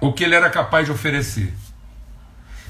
o 0.00 0.12
que 0.12 0.24
ele 0.24 0.34
era 0.34 0.50
capaz 0.50 0.86
de 0.86 0.92
oferecer. 0.92 1.54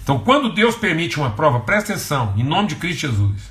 Então, 0.03 0.19
quando 0.19 0.53
Deus 0.53 0.77
permite 0.77 1.19
uma 1.19 1.31
prova, 1.31 1.61
presta 1.61 1.93
atenção, 1.93 2.35
em 2.37 2.43
nome 2.43 2.69
de 2.69 2.77
Cristo 2.77 3.09
Jesus. 3.09 3.51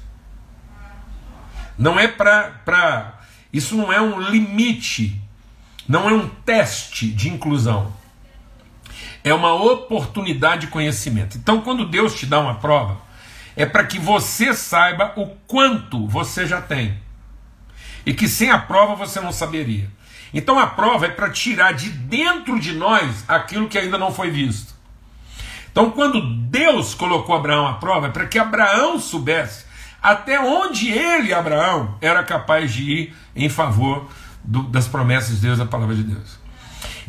Não 1.78 2.00
é 2.00 2.08
para. 2.08 3.20
Isso 3.52 3.76
não 3.76 3.92
é 3.92 4.00
um 4.00 4.20
limite, 4.20 5.20
não 5.88 6.08
é 6.08 6.14
um 6.14 6.28
teste 6.28 7.08
de 7.08 7.28
inclusão 7.28 8.01
é 9.24 9.34
uma 9.34 9.54
oportunidade 9.54 10.62
de 10.62 10.68
conhecimento. 10.68 11.38
Então, 11.38 11.62
quando 11.62 11.86
Deus 11.86 12.16
te 12.16 12.26
dá 12.26 12.40
uma 12.40 12.56
prova, 12.56 12.98
é 13.56 13.66
para 13.66 13.84
que 13.84 14.00
você 14.00 14.54
saiba 14.54 15.14
o 15.16 15.28
quanto 15.48 16.08
você 16.08 16.46
já 16.46 16.62
tem. 16.62 16.98
E 18.06 18.14
que 18.14 18.28
sem 18.28 18.50
a 18.50 18.58
prova 18.58 18.96
você 18.96 19.20
não 19.20 19.32
saberia. 19.32 19.90
Então 20.34 20.58
a 20.58 20.68
prova 20.68 21.06
é 21.06 21.10
para 21.10 21.30
tirar 21.30 21.74
de 21.74 21.90
dentro 21.90 22.60
de 22.60 22.74
nós 22.74 23.26
aquilo 23.28 23.68
que 23.68 23.78
ainda 23.78 23.98
não 23.98 24.12
foi 24.12 24.30
visto. 24.30 24.74
Então, 25.72 25.92
quando 25.92 26.22
Deus 26.50 26.94
colocou 26.94 27.36
Abraão 27.36 27.68
à 27.68 27.74
prova, 27.74 28.08
é 28.08 28.10
para 28.10 28.26
que 28.26 28.38
Abraão 28.38 29.00
soubesse 29.00 29.66
até 30.02 30.40
onde 30.40 30.92
ele, 30.92 31.34
Abraão, 31.34 31.96
era 32.02 32.24
capaz 32.24 32.74
de 32.74 32.92
ir 32.92 33.16
em 33.36 33.48
favor 33.48 34.10
do, 34.44 34.64
das 34.64 34.88
promessas 34.88 35.36
de 35.36 35.42
Deus, 35.42 35.60
da 35.60 35.66
palavra 35.66 35.96
de 35.96 36.04
Deus. 36.04 36.41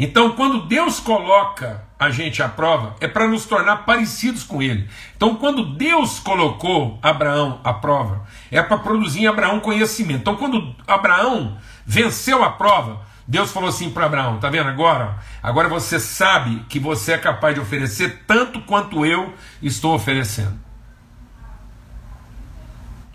Então, 0.04 0.32
quando 0.32 0.66
Deus 0.66 0.98
coloca 0.98 1.84
a 1.96 2.10
gente 2.10 2.42
à 2.42 2.48
prova, 2.48 2.96
é 3.00 3.06
para 3.06 3.28
nos 3.28 3.44
tornar 3.44 3.84
parecidos 3.84 4.42
com 4.42 4.60
Ele. 4.60 4.90
Então, 5.16 5.36
quando 5.36 5.76
Deus 5.76 6.18
colocou 6.18 6.98
Abraão 7.00 7.60
à 7.62 7.72
prova, 7.72 8.26
é 8.50 8.60
para 8.60 8.78
produzir 8.78 9.20
em 9.20 9.26
Abraão 9.28 9.60
conhecimento. 9.60 10.22
Então, 10.22 10.34
quando 10.34 10.74
Abraão 10.88 11.56
venceu 11.86 12.42
a 12.42 12.50
prova, 12.50 13.00
Deus 13.28 13.52
falou 13.52 13.68
assim 13.68 13.90
para 13.90 14.06
Abraão: 14.06 14.40
tá 14.40 14.50
vendo 14.50 14.68
agora? 14.68 15.20
Agora 15.40 15.68
você 15.68 16.00
sabe 16.00 16.66
que 16.68 16.80
você 16.80 17.12
é 17.12 17.18
capaz 17.18 17.54
de 17.54 17.60
oferecer 17.60 18.24
tanto 18.26 18.60
quanto 18.62 19.06
eu 19.06 19.32
estou 19.62 19.94
oferecendo. 19.94 20.58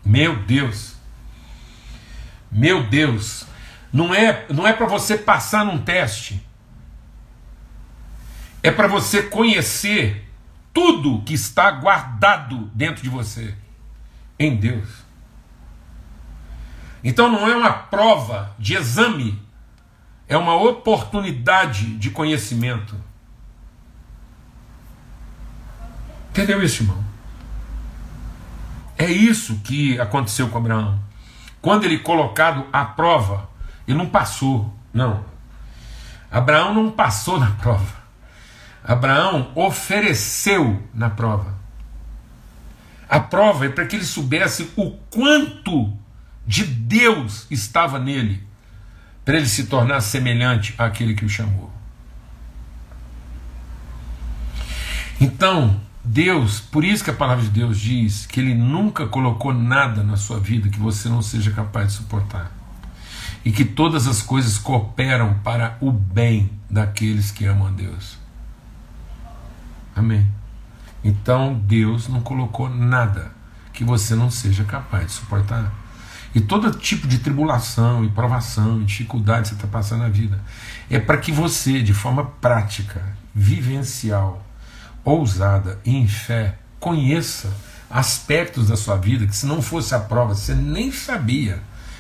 Meu 0.06 0.38
Deus. 0.38 0.96
Meu 2.50 2.82
Deus. 2.84 3.46
Não 3.92 4.16
é, 4.16 4.46
não 4.50 4.66
é 4.66 4.72
para 4.72 4.86
você 4.86 5.18
passar 5.18 5.66
num 5.66 5.80
teste 5.80 6.47
é 8.68 8.72
para 8.72 8.86
você 8.86 9.24
conhecer 9.24 10.30
tudo 10.74 11.22
que 11.22 11.34
está 11.34 11.72
guardado 11.72 12.70
dentro 12.74 13.02
de 13.02 13.08
você 13.08 13.56
em 14.38 14.58
Deus. 14.58 14.90
Então 17.02 17.32
não 17.32 17.48
é 17.48 17.56
uma 17.56 17.72
prova 17.72 18.54
de 18.60 18.76
exame, 18.76 19.42
é 20.28 20.36
uma 20.36 20.54
oportunidade 20.56 21.96
de 21.96 22.10
conhecimento. 22.10 23.02
Entendeu 26.32 26.62
isso, 26.62 26.84
irmão? 26.84 27.02
É 28.98 29.10
isso 29.10 29.62
que 29.64 29.98
aconteceu 29.98 30.50
com 30.50 30.58
Abraão. 30.58 31.00
Quando 31.62 31.86
ele 31.86 32.00
colocado 32.00 32.66
à 32.74 32.84
prova, 32.84 33.50
ele 33.88 33.98
não 33.98 34.10
passou. 34.10 34.74
Não. 34.94 35.24
Abraão 36.30 36.74
não 36.74 36.92
passou 36.92 37.40
na 37.40 37.52
prova. 37.52 38.07
Abraão 38.88 39.52
ofereceu 39.54 40.82
na 40.94 41.10
prova. 41.10 41.58
A 43.10 43.20
prova 43.20 43.66
é 43.66 43.70
para 43.70 43.86
que 43.86 43.98
ele 43.98 44.06
soubesse 44.06 44.72
o 44.78 44.92
quanto 45.10 45.94
de 46.46 46.64
Deus 46.64 47.46
estava 47.52 48.00
nele, 48.00 48.42
para 49.26 49.36
ele 49.36 49.48
se 49.48 49.66
tornar 49.66 50.00
semelhante 50.00 50.74
àquele 50.78 51.14
que 51.14 51.26
o 51.26 51.30
chamou. 51.30 51.70
Então, 55.20 55.82
Deus, 56.04 56.62
por 56.62 56.86
isso 56.86 57.04
que 57.04 57.10
a 57.10 57.14
palavra 57.14 57.44
de 57.44 57.50
Deus 57.50 57.78
diz 57.80 58.26
que 58.26 58.40
Ele 58.40 58.54
nunca 58.54 59.08
colocou 59.08 59.54
nada 59.54 60.04
na 60.04 60.16
sua 60.16 60.40
vida 60.40 60.70
que 60.70 60.80
você 60.80 61.10
não 61.10 61.22
seja 61.22 61.52
capaz 61.52 61.88
de 61.88 61.94
suportar. 61.98 62.52
E 63.44 63.52
que 63.52 63.66
todas 63.66 64.08
as 64.08 64.22
coisas 64.22 64.58
cooperam 64.58 65.34
para 65.44 65.78
o 65.82 65.92
bem 65.92 66.50
daqueles 66.70 67.32
que 67.32 67.46
amam 67.46 67.68
a 67.68 67.72
Deus. 67.72 68.17
Amém. 69.98 70.28
Então 71.04 71.56
Deus 71.66 72.08
não 72.08 72.22
colocou 72.22 72.70
nada 72.70 73.32
que 73.74 73.84
você 73.84 74.16
não 74.16 74.30
seja 74.30 74.64
capaz 74.64 75.08
de 75.08 75.12
suportar. 75.14 75.72
E 76.36 76.42
todo 76.42 76.72
tipo 76.72 77.08
de 77.08 77.20
tribulação, 77.20 78.04
e 78.04 78.10
provação, 78.10 78.82
e 78.82 78.86
dificuldade 78.86 79.44
que 79.44 79.48
você 79.50 79.56
está 79.56 79.68
passando 79.68 80.02
na 80.02 80.10
vida 80.10 80.40
é 80.90 81.00
para 81.00 81.18
que 81.18 81.32
você, 81.32 81.82
de 81.82 81.94
forma 81.94 82.26
prática, 82.26 83.02
vivencial, 83.34 84.46
ousada 85.04 85.80
e 85.84 85.96
em 85.96 86.08
fé, 86.08 86.60
conheça 86.80 87.52
aspectos 87.90 88.68
da 88.68 88.76
sua 88.76 88.98
vida 88.98 89.26
que, 89.26 89.36
se 89.36 89.46
não 89.46 89.62
fosse 89.62 89.96
a 89.96 90.00
prova, 90.00 90.36
você 90.36 90.54
nem 90.54 90.92
sabia 90.92 91.60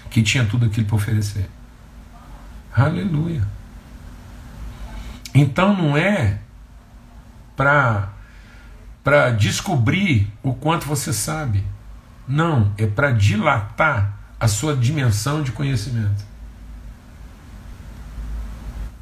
que 0.09 0.21
tinha 0.21 0.45
tudo 0.45 0.65
aquilo 0.65 0.85
para 0.85 0.95
oferecer. 0.95 1.49
Aleluia. 2.75 3.43
Então 5.33 5.75
não 5.75 5.97
é 5.97 6.39
para 7.57 8.13
para 9.03 9.31
descobrir 9.31 10.29
o 10.43 10.53
quanto 10.53 10.85
você 10.85 11.13
sabe. 11.13 11.63
Não, 12.27 12.73
é 12.77 12.85
para 12.85 13.11
dilatar 13.11 14.17
a 14.37 14.49
sua 14.49 14.75
dimensão 14.75 15.41
de 15.41 15.53
conhecimento. 15.53 16.25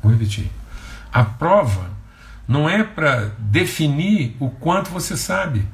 Vou 0.03 0.11
repetir. 0.11 0.51
A 1.11 1.23
prova 1.23 1.89
não 2.47 2.69
é 2.69 2.83
para 2.83 3.31
definir 3.39 4.37
o 4.39 4.51
quanto 4.51 4.91
você 4.91 5.17
sabe. 5.17 5.67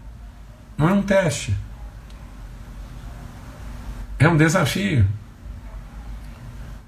Não 0.78 0.88
é 0.88 0.94
um 0.94 1.02
teste. 1.02 1.54
É 4.18 4.30
um 4.30 4.38
desafio 4.38 5.06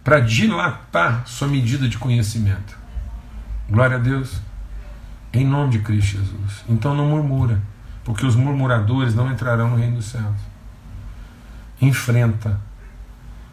para 0.02 0.22
dilatar 0.22 1.28
sua 1.28 1.50
medida 1.50 1.90
de 1.90 1.98
conhecimento. 1.98 2.78
Glória 3.70 3.98
a 3.98 4.00
Deus. 4.00 4.40
Em 5.34 5.46
nome 5.46 5.72
de 5.72 5.80
Cristo 5.80 6.17
Jesus. 6.17 6.63
Então 6.69 6.93
não 6.93 7.08
murmura, 7.08 7.60
porque 8.04 8.26
os 8.26 8.36
murmuradores 8.36 9.15
não 9.15 9.32
entrarão 9.32 9.72
no 9.72 9.76
reino 9.76 9.96
dos 9.96 10.06
céus. 10.06 10.36
Enfrenta 11.82 12.62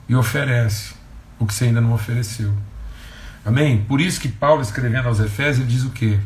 e 0.08 0.14
oferece 0.14 0.94
o 1.38 1.46
que 1.46 1.54
você 1.54 1.64
ainda 1.64 1.80
não 1.80 1.94
ofereceu. 1.94 2.54
Amém? 3.44 3.82
Por 3.88 4.00
isso 4.00 4.20
que 4.20 4.28
Paulo, 4.28 4.60
escrevendo 4.60 5.08
aos 5.08 5.20
Efésios, 5.20 5.66
diz 5.66 5.84
o 5.84 5.90
quê? 5.90 6.20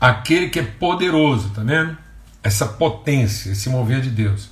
Aquele 0.00 0.48
que 0.48 0.60
é 0.60 0.62
poderoso, 0.62 1.50
tá 1.50 1.62
vendo? 1.62 1.96
Essa 2.42 2.66
potência, 2.66 3.50
esse 3.50 3.68
mover 3.68 4.00
de 4.00 4.10
Deus, 4.10 4.50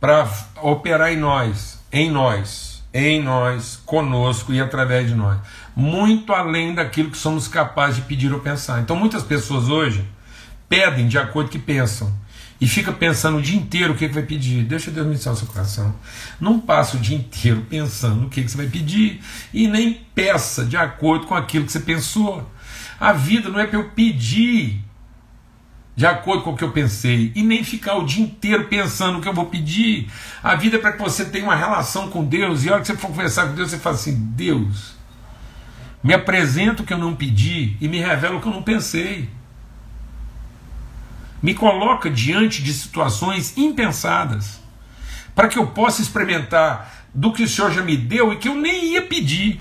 para 0.00 0.28
operar 0.56 1.12
em 1.12 1.16
nós, 1.16 1.78
em 1.92 2.10
nós, 2.10 2.75
em 2.96 3.22
nós, 3.22 3.80
conosco 3.84 4.52
e 4.52 4.60
através 4.60 5.08
de 5.08 5.14
nós, 5.14 5.38
muito 5.74 6.32
além 6.32 6.74
daquilo 6.74 7.10
que 7.10 7.18
somos 7.18 7.46
capazes 7.46 7.96
de 7.96 8.02
pedir 8.02 8.32
ou 8.32 8.40
pensar. 8.40 8.80
Então, 8.80 8.96
muitas 8.96 9.22
pessoas 9.22 9.68
hoje 9.68 10.04
pedem 10.68 11.06
de 11.06 11.18
acordo 11.18 11.48
com 11.48 11.52
que 11.52 11.58
pensam 11.58 12.12
e 12.60 12.66
fica 12.66 12.90
pensando 12.90 13.38
o 13.38 13.42
dia 13.42 13.56
inteiro 13.56 13.92
o 13.92 13.96
que, 13.96 14.08
que 14.08 14.14
vai 14.14 14.22
pedir. 14.22 14.64
Deixa 14.64 14.90
Deus 14.90 15.06
ministrar 15.06 15.34
o 15.34 15.38
seu 15.38 15.46
coração. 15.46 15.94
Não 16.40 16.58
passa 16.58 16.96
o 16.96 17.00
dia 17.00 17.16
inteiro 17.16 17.66
pensando 17.68 18.26
o 18.26 18.30
que, 18.30 18.42
que 18.42 18.50
você 18.50 18.56
vai 18.56 18.66
pedir 18.66 19.20
e 19.52 19.68
nem 19.68 20.00
peça 20.14 20.64
de 20.64 20.76
acordo 20.76 21.26
com 21.26 21.34
aquilo 21.34 21.66
que 21.66 21.72
você 21.72 21.80
pensou. 21.80 22.50
A 22.98 23.12
vida 23.12 23.50
não 23.50 23.60
é 23.60 23.66
para 23.66 23.78
eu 23.78 23.90
pedir 23.90 24.85
de 25.96 26.06
acordo 26.06 26.42
com 26.42 26.52
o 26.52 26.56
que 26.56 26.62
eu 26.62 26.70
pensei 26.70 27.32
e 27.34 27.42
nem 27.42 27.64
ficar 27.64 27.96
o 27.96 28.04
dia 28.04 28.22
inteiro 28.22 28.66
pensando 28.66 29.18
o 29.18 29.20
que 29.22 29.28
eu 29.28 29.32
vou 29.32 29.46
pedir. 29.46 30.08
A 30.42 30.54
vida 30.54 30.76
é 30.76 30.78
para 30.78 30.92
que 30.92 31.02
você 31.02 31.24
tenha 31.24 31.44
uma 31.44 31.56
relação 31.56 32.10
com 32.10 32.22
Deus 32.22 32.64
e 32.64 32.68
a 32.68 32.74
hora 32.74 32.80
que 32.82 32.86
você 32.86 32.96
for 32.96 33.08
conversar 33.08 33.48
com 33.48 33.54
Deus, 33.54 33.70
você 33.70 33.78
fala 33.78 33.96
assim: 33.96 34.14
Deus, 34.36 34.94
me 36.04 36.12
apresenta 36.12 36.82
o 36.82 36.86
que 36.86 36.92
eu 36.92 36.98
não 36.98 37.16
pedi 37.16 37.76
e 37.80 37.88
me 37.88 37.98
revela 37.98 38.36
o 38.36 38.40
que 38.40 38.46
eu 38.46 38.52
não 38.52 38.62
pensei 38.62 39.28
me 41.42 41.54
coloca 41.54 42.10
diante 42.10 42.62
de 42.62 42.72
situações 42.72 43.56
impensadas, 43.56 44.60
para 45.34 45.48
que 45.48 45.58
eu 45.58 45.66
possa 45.68 46.02
experimentar 46.02 47.04
do 47.14 47.32
que 47.32 47.42
o 47.42 47.48
Senhor 47.48 47.70
já 47.70 47.82
me 47.82 47.96
deu 47.96 48.32
e 48.32 48.36
que 48.36 48.48
eu 48.48 48.54
nem 48.54 48.92
ia 48.92 49.02
pedir. 49.02 49.60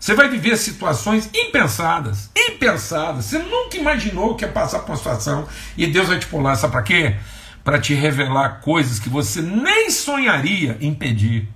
Você 0.00 0.14
vai 0.14 0.30
viver 0.30 0.56
situações 0.56 1.28
impensadas, 1.34 2.30
impensadas. 2.34 3.26
Você 3.26 3.38
nunca 3.38 3.76
imaginou 3.76 4.34
que 4.34 4.46
ia 4.46 4.50
passar 4.50 4.78
por 4.78 4.92
uma 4.92 4.96
situação 4.96 5.46
e 5.76 5.86
Deus 5.86 6.08
vai 6.08 6.18
te 6.18 6.26
pular, 6.26 6.56
sabe 6.56 6.72
para 6.72 6.82
quê? 6.82 7.16
Para 7.62 7.78
te 7.78 7.92
revelar 7.92 8.62
coisas 8.62 8.98
que 8.98 9.10
você 9.10 9.42
nem 9.42 9.90
sonharia 9.90 10.78
em 10.80 10.94
pedir. 10.94 11.46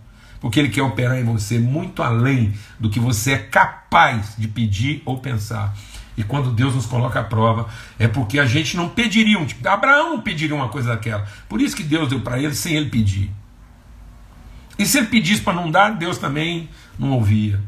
Porque 0.42 0.60
Ele 0.60 0.68
quer 0.68 0.82
operar 0.82 1.18
em 1.18 1.24
você 1.24 1.58
muito 1.58 2.02
além 2.02 2.52
do 2.78 2.90
que 2.90 3.00
você 3.00 3.32
é 3.32 3.38
capaz 3.38 4.34
de 4.36 4.46
pedir 4.46 5.02
ou 5.06 5.16
pensar. 5.16 5.74
E 6.14 6.22
quando 6.22 6.52
Deus 6.52 6.74
nos 6.74 6.84
coloca 6.84 7.20
à 7.20 7.24
prova, 7.24 7.66
é 7.98 8.06
porque 8.06 8.38
a 8.38 8.44
gente 8.44 8.76
não 8.76 8.90
pediria 8.90 9.38
um 9.38 9.46
tipo. 9.46 9.66
Abraão 9.66 10.20
pediria 10.20 10.54
uma 10.54 10.68
coisa 10.68 10.90
daquela. 10.90 11.26
Por 11.48 11.62
isso 11.62 11.74
que 11.74 11.82
Deus 11.82 12.10
deu 12.10 12.20
para 12.20 12.38
ele 12.38 12.54
sem 12.54 12.76
ele 12.76 12.90
pedir. 12.90 13.30
E 14.78 14.84
se 14.84 14.98
ele 14.98 15.06
pedisse 15.06 15.40
para 15.40 15.54
não 15.54 15.70
dar, 15.70 15.92
Deus 15.92 16.18
também 16.18 16.68
não 16.98 17.12
ouvia. 17.12 17.58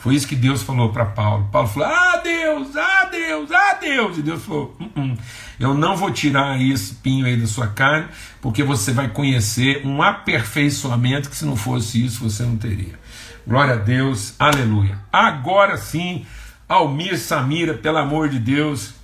Foi 0.00 0.14
isso 0.14 0.26
que 0.26 0.36
Deus 0.36 0.62
falou 0.62 0.90
para 0.90 1.04
Paulo. 1.04 1.48
Paulo 1.52 1.68
falou: 1.68 1.88
Ah, 1.88 2.20
Deus, 2.24 2.74
ah, 2.76 3.08
Deus, 3.10 3.50
ah, 3.52 3.74
Deus. 3.74 4.18
E 4.18 4.22
Deus 4.22 4.42
falou: 4.44 4.76
uh 4.80 5.00
-uh, 5.00 5.18
Eu 5.58 5.74
não 5.74 5.96
vou 5.96 6.10
tirar 6.10 6.60
esse 6.60 6.94
pinho 6.94 7.26
aí 7.26 7.36
da 7.36 7.46
sua 7.46 7.68
carne, 7.68 8.08
porque 8.40 8.62
você 8.62 8.92
vai 8.92 9.08
conhecer 9.08 9.86
um 9.86 10.02
aperfeiçoamento 10.02 11.28
que 11.28 11.36
se 11.36 11.44
não 11.44 11.54
fosse 11.54 12.04
isso 12.04 12.24
você 12.24 12.42
não 12.42 12.56
teria. 12.56 12.98
Glória 13.46 13.74
a 13.74 13.76
Deus, 13.76 14.34
aleluia. 14.38 14.98
Agora 15.12 15.76
sim 15.76 16.24
Almir 16.70 17.18
Samira, 17.18 17.74
pelo 17.74 17.98
amor 17.98 18.28
de 18.28 18.38
Deus, 18.38 18.94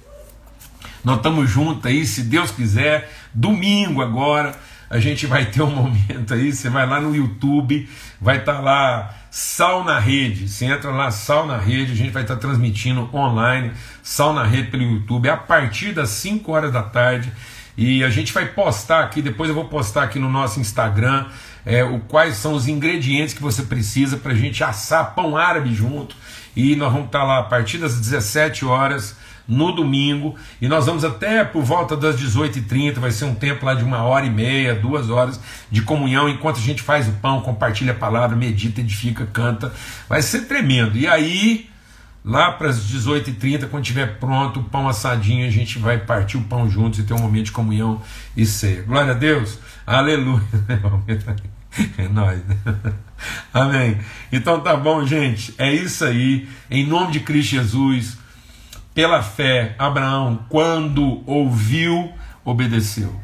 nós 1.02 1.16
estamos 1.16 1.50
juntos 1.50 1.84
aí, 1.84 2.06
se 2.06 2.22
Deus 2.22 2.52
quiser, 2.52 3.10
domingo 3.34 4.00
agora, 4.00 4.54
a 4.88 5.00
gente 5.00 5.26
vai 5.26 5.46
ter 5.46 5.62
um 5.62 5.70
momento 5.74 6.32
aí, 6.32 6.52
você 6.52 6.70
vai 6.70 6.86
lá 6.86 7.00
no 7.00 7.14
YouTube, 7.14 7.88
vai 8.20 8.38
estar 8.38 8.54
tá 8.54 8.60
lá 8.60 9.14
Sal 9.38 9.84
na 9.84 9.98
Rede, 9.98 10.48
você 10.48 10.64
entra 10.64 10.90
lá, 10.90 11.10
Sal 11.10 11.46
na 11.46 11.58
Rede, 11.58 11.92
a 11.92 11.94
gente 11.94 12.10
vai 12.10 12.22
estar 12.22 12.36
transmitindo 12.36 13.06
online, 13.12 13.70
Sal 14.02 14.32
na 14.32 14.42
Rede 14.42 14.70
pelo 14.70 14.82
YouTube, 14.82 15.28
a 15.28 15.36
partir 15.36 15.92
das 15.92 16.08
5 16.08 16.50
horas 16.50 16.72
da 16.72 16.82
tarde, 16.82 17.30
e 17.76 18.02
a 18.02 18.08
gente 18.08 18.32
vai 18.32 18.46
postar 18.46 19.04
aqui, 19.04 19.20
depois 19.20 19.50
eu 19.50 19.54
vou 19.54 19.66
postar 19.66 20.04
aqui 20.04 20.18
no 20.18 20.30
nosso 20.30 20.58
Instagram, 20.58 21.26
é, 21.66 21.84
o, 21.84 22.00
quais 22.00 22.36
são 22.36 22.54
os 22.54 22.66
ingredientes 22.66 23.34
que 23.34 23.42
você 23.42 23.60
precisa 23.64 24.16
para 24.16 24.32
a 24.32 24.34
gente 24.34 24.64
assar 24.64 25.14
pão 25.14 25.36
árabe 25.36 25.74
junto, 25.74 26.16
e 26.56 26.74
nós 26.74 26.90
vamos 26.90 27.06
estar 27.06 27.22
lá 27.22 27.38
a 27.38 27.42
partir 27.42 27.78
das 27.78 28.00
17 28.00 28.64
horas 28.64 29.14
no 29.46 29.70
domingo 29.72 30.34
e 30.60 30.66
nós 30.66 30.86
vamos 30.86 31.04
até 31.04 31.44
por 31.44 31.62
volta 31.62 31.96
das 31.96 32.16
18h30, 32.16 32.94
vai 32.94 33.10
ser 33.10 33.26
um 33.26 33.34
tempo 33.34 33.64
lá 33.64 33.74
de 33.74 33.84
uma 33.84 34.02
hora 34.02 34.26
e 34.26 34.30
meia, 34.30 34.74
duas 34.74 35.08
horas 35.08 35.38
de 35.70 35.82
comunhão 35.82 36.28
enquanto 36.28 36.56
a 36.56 36.60
gente 36.60 36.82
faz 36.82 37.06
o 37.06 37.12
pão, 37.12 37.40
compartilha 37.40 37.92
a 37.92 37.94
palavra, 37.94 38.34
medita, 38.34 38.80
edifica, 38.80 39.26
canta, 39.26 39.72
vai 40.08 40.22
ser 40.22 40.46
tremendo. 40.46 40.96
E 40.96 41.06
aí, 41.06 41.70
lá 42.24 42.50
para 42.50 42.70
as 42.70 42.80
18h30, 42.90 43.68
quando 43.68 43.84
estiver 43.84 44.18
pronto, 44.18 44.60
o 44.60 44.64
pão 44.64 44.88
assadinho, 44.88 45.46
a 45.46 45.50
gente 45.50 45.78
vai 45.78 45.98
partir 45.98 46.38
o 46.38 46.42
pão 46.42 46.68
juntos 46.68 46.98
e 46.98 47.04
ter 47.04 47.14
um 47.14 47.20
momento 47.20 47.46
de 47.46 47.52
comunhão 47.52 48.02
e 48.36 48.44
ceia. 48.44 48.82
Glória 48.82 49.12
a 49.12 49.14
Deus, 49.14 49.58
aleluia. 49.86 50.42
É 51.98 52.08
nóis. 52.08 52.40
Né? 52.46 52.56
Amém. 53.52 53.98
Então 54.30 54.60
tá 54.60 54.76
bom, 54.76 55.06
gente. 55.06 55.54
É 55.58 55.72
isso 55.72 56.04
aí. 56.04 56.48
Em 56.70 56.86
nome 56.86 57.12
de 57.12 57.20
Cristo 57.20 57.50
Jesus, 57.50 58.18
pela 58.94 59.22
fé, 59.22 59.74
Abraão, 59.78 60.44
quando 60.48 61.22
ouviu, 61.26 62.12
obedeceu. 62.44 63.14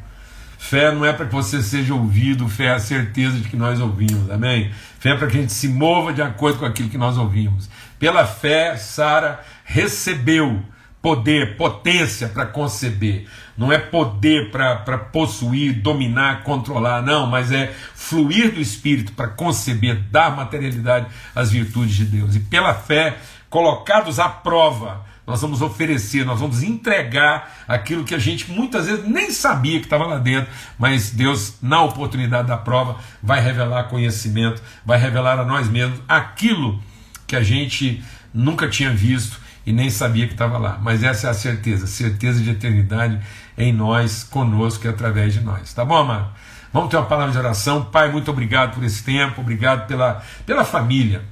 Fé 0.58 0.92
não 0.92 1.04
é 1.04 1.12
para 1.12 1.26
que 1.26 1.32
você 1.32 1.60
seja 1.62 1.92
ouvido, 1.92 2.48
fé 2.48 2.66
é 2.66 2.74
a 2.74 2.78
certeza 2.78 3.36
de 3.38 3.48
que 3.48 3.56
nós 3.56 3.80
ouvimos, 3.80 4.30
amém? 4.30 4.70
Fé 5.00 5.10
é 5.10 5.16
para 5.16 5.26
que 5.26 5.36
a 5.36 5.40
gente 5.40 5.52
se 5.52 5.68
mova 5.68 6.12
de 6.12 6.22
acordo 6.22 6.60
com 6.60 6.64
aquilo 6.64 6.88
que 6.88 6.96
nós 6.96 7.18
ouvimos. 7.18 7.68
Pela 7.98 8.24
fé, 8.24 8.76
Sara 8.76 9.40
recebeu 9.64 10.62
poder, 11.02 11.56
potência 11.56 12.28
para 12.28 12.46
conceber. 12.46 13.26
Não 13.58 13.72
é 13.72 13.78
poder 13.78 14.50
para 14.52 14.96
possuir, 14.96 15.74
dominar, 15.82 16.44
controlar, 16.44 17.02
não, 17.02 17.26
mas 17.26 17.50
é 17.50 17.74
fluir 17.94 18.54
do 18.54 18.60
Espírito 18.60 19.12
para 19.12 19.28
conceber, 19.28 20.00
dar 20.10 20.34
materialidade 20.34 21.06
às 21.34 21.50
virtudes 21.50 21.96
de 21.96 22.04
Deus. 22.04 22.36
E 22.36 22.40
pela 22.40 22.72
fé, 22.72 23.18
colocados 23.50 24.20
à 24.20 24.28
prova, 24.28 25.04
nós 25.26 25.40
vamos 25.42 25.60
oferecer, 25.60 26.24
nós 26.24 26.40
vamos 26.40 26.62
entregar 26.62 27.64
aquilo 27.68 28.04
que 28.04 28.14
a 28.14 28.18
gente 28.18 28.50
muitas 28.50 28.86
vezes 28.86 29.06
nem 29.06 29.30
sabia 29.30 29.78
que 29.78 29.86
estava 29.86 30.06
lá 30.06 30.18
dentro, 30.18 30.50
mas 30.78 31.10
Deus, 31.10 31.56
na 31.60 31.82
oportunidade 31.82 32.48
da 32.48 32.56
prova, 32.56 32.96
vai 33.22 33.40
revelar 33.40 33.84
conhecimento, 33.84 34.62
vai 34.84 34.98
revelar 34.98 35.38
a 35.38 35.44
nós 35.44 35.68
mesmos 35.68 36.00
aquilo 36.08 36.82
que 37.26 37.36
a 37.36 37.42
gente 37.42 38.02
nunca 38.32 38.68
tinha 38.68 38.90
visto 38.90 39.41
e 39.64 39.72
nem 39.72 39.90
sabia 39.90 40.26
que 40.26 40.32
estava 40.32 40.58
lá. 40.58 40.78
Mas 40.82 41.02
essa 41.02 41.28
é 41.28 41.30
a 41.30 41.34
certeza, 41.34 41.86
certeza 41.86 42.42
de 42.42 42.50
eternidade 42.50 43.20
em 43.56 43.72
nós, 43.72 44.24
conosco 44.24 44.86
e 44.86 44.88
através 44.88 45.32
de 45.32 45.40
nós. 45.40 45.72
Tá 45.72 45.84
bom, 45.84 45.96
amado? 45.96 46.32
Vamos 46.72 46.90
ter 46.90 46.96
uma 46.96 47.06
palavra 47.06 47.32
de 47.32 47.38
oração. 47.38 47.84
Pai, 47.84 48.10
muito 48.10 48.30
obrigado 48.30 48.74
por 48.74 48.82
esse 48.82 49.02
tempo, 49.02 49.40
obrigado 49.40 49.86
pela, 49.86 50.22
pela 50.46 50.64
família. 50.64 51.22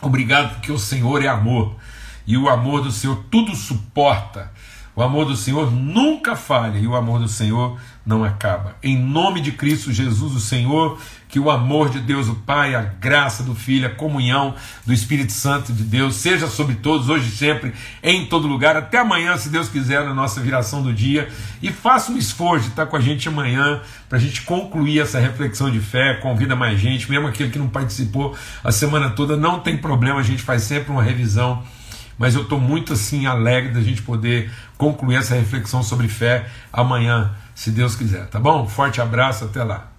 Obrigado 0.00 0.54
porque 0.54 0.70
o 0.70 0.78
Senhor 0.78 1.22
é 1.24 1.28
amor 1.28 1.76
e 2.26 2.36
o 2.36 2.48
amor 2.48 2.82
do 2.82 2.90
Senhor 2.90 3.24
tudo 3.30 3.54
suporta. 3.54 4.52
O 4.96 5.02
amor 5.02 5.24
do 5.24 5.34
Senhor 5.34 5.72
nunca 5.72 6.36
falha 6.36 6.78
e 6.78 6.86
o 6.86 6.94
amor 6.94 7.18
do 7.18 7.26
Senhor 7.26 7.76
não 8.06 8.22
acaba. 8.22 8.76
Em 8.80 8.96
nome 8.96 9.40
de 9.40 9.50
Cristo 9.50 9.92
Jesus, 9.92 10.34
o 10.36 10.38
Senhor, 10.38 10.96
que 11.28 11.40
o 11.40 11.50
amor 11.50 11.90
de 11.90 11.98
Deus, 11.98 12.28
o 12.28 12.36
Pai, 12.36 12.76
a 12.76 12.82
graça 12.82 13.42
do 13.42 13.56
Filho, 13.56 13.88
a 13.88 13.90
comunhão 13.90 14.54
do 14.86 14.92
Espírito 14.92 15.32
Santo 15.32 15.72
de 15.72 15.82
Deus 15.82 16.14
seja 16.14 16.46
sobre 16.46 16.76
todos, 16.76 17.08
hoje 17.08 17.28
e 17.28 17.32
sempre, 17.32 17.72
em 18.04 18.26
todo 18.26 18.46
lugar. 18.46 18.76
Até 18.76 18.98
amanhã, 18.98 19.36
se 19.36 19.48
Deus 19.48 19.68
quiser, 19.68 20.04
na 20.04 20.14
nossa 20.14 20.40
viração 20.40 20.80
do 20.80 20.92
dia. 20.92 21.28
E 21.60 21.72
faça 21.72 22.12
um 22.12 22.16
esforço 22.16 22.66
de 22.66 22.70
estar 22.70 22.86
com 22.86 22.96
a 22.96 23.00
gente 23.00 23.28
amanhã, 23.28 23.80
para 24.08 24.18
a 24.18 24.20
gente 24.20 24.42
concluir 24.42 25.00
essa 25.00 25.18
reflexão 25.18 25.72
de 25.72 25.80
fé. 25.80 26.14
Convida 26.22 26.54
mais 26.54 26.78
gente, 26.78 27.10
mesmo 27.10 27.26
aquele 27.26 27.50
que 27.50 27.58
não 27.58 27.68
participou 27.68 28.36
a 28.62 28.70
semana 28.70 29.10
toda, 29.10 29.36
não 29.36 29.58
tem 29.58 29.76
problema, 29.76 30.20
a 30.20 30.22
gente 30.22 30.42
faz 30.42 30.62
sempre 30.62 30.92
uma 30.92 31.02
revisão 31.02 31.64
mas 32.18 32.34
eu 32.34 32.42
estou 32.42 32.60
muito 32.60 32.92
assim 32.92 33.26
alegre 33.26 33.72
da 33.72 33.80
gente 33.80 34.02
poder 34.02 34.50
concluir 34.84 35.16
essa 35.16 35.34
reflexão 35.34 35.82
sobre 35.82 36.08
fé 36.08 36.46
amanhã, 36.72 37.30
se 37.54 37.70
Deus 37.70 37.96
quiser, 37.96 38.26
tá 38.26 38.38
bom? 38.38 38.66
Forte 38.66 39.00
abraço, 39.00 39.44
até 39.44 39.62
lá. 39.62 39.93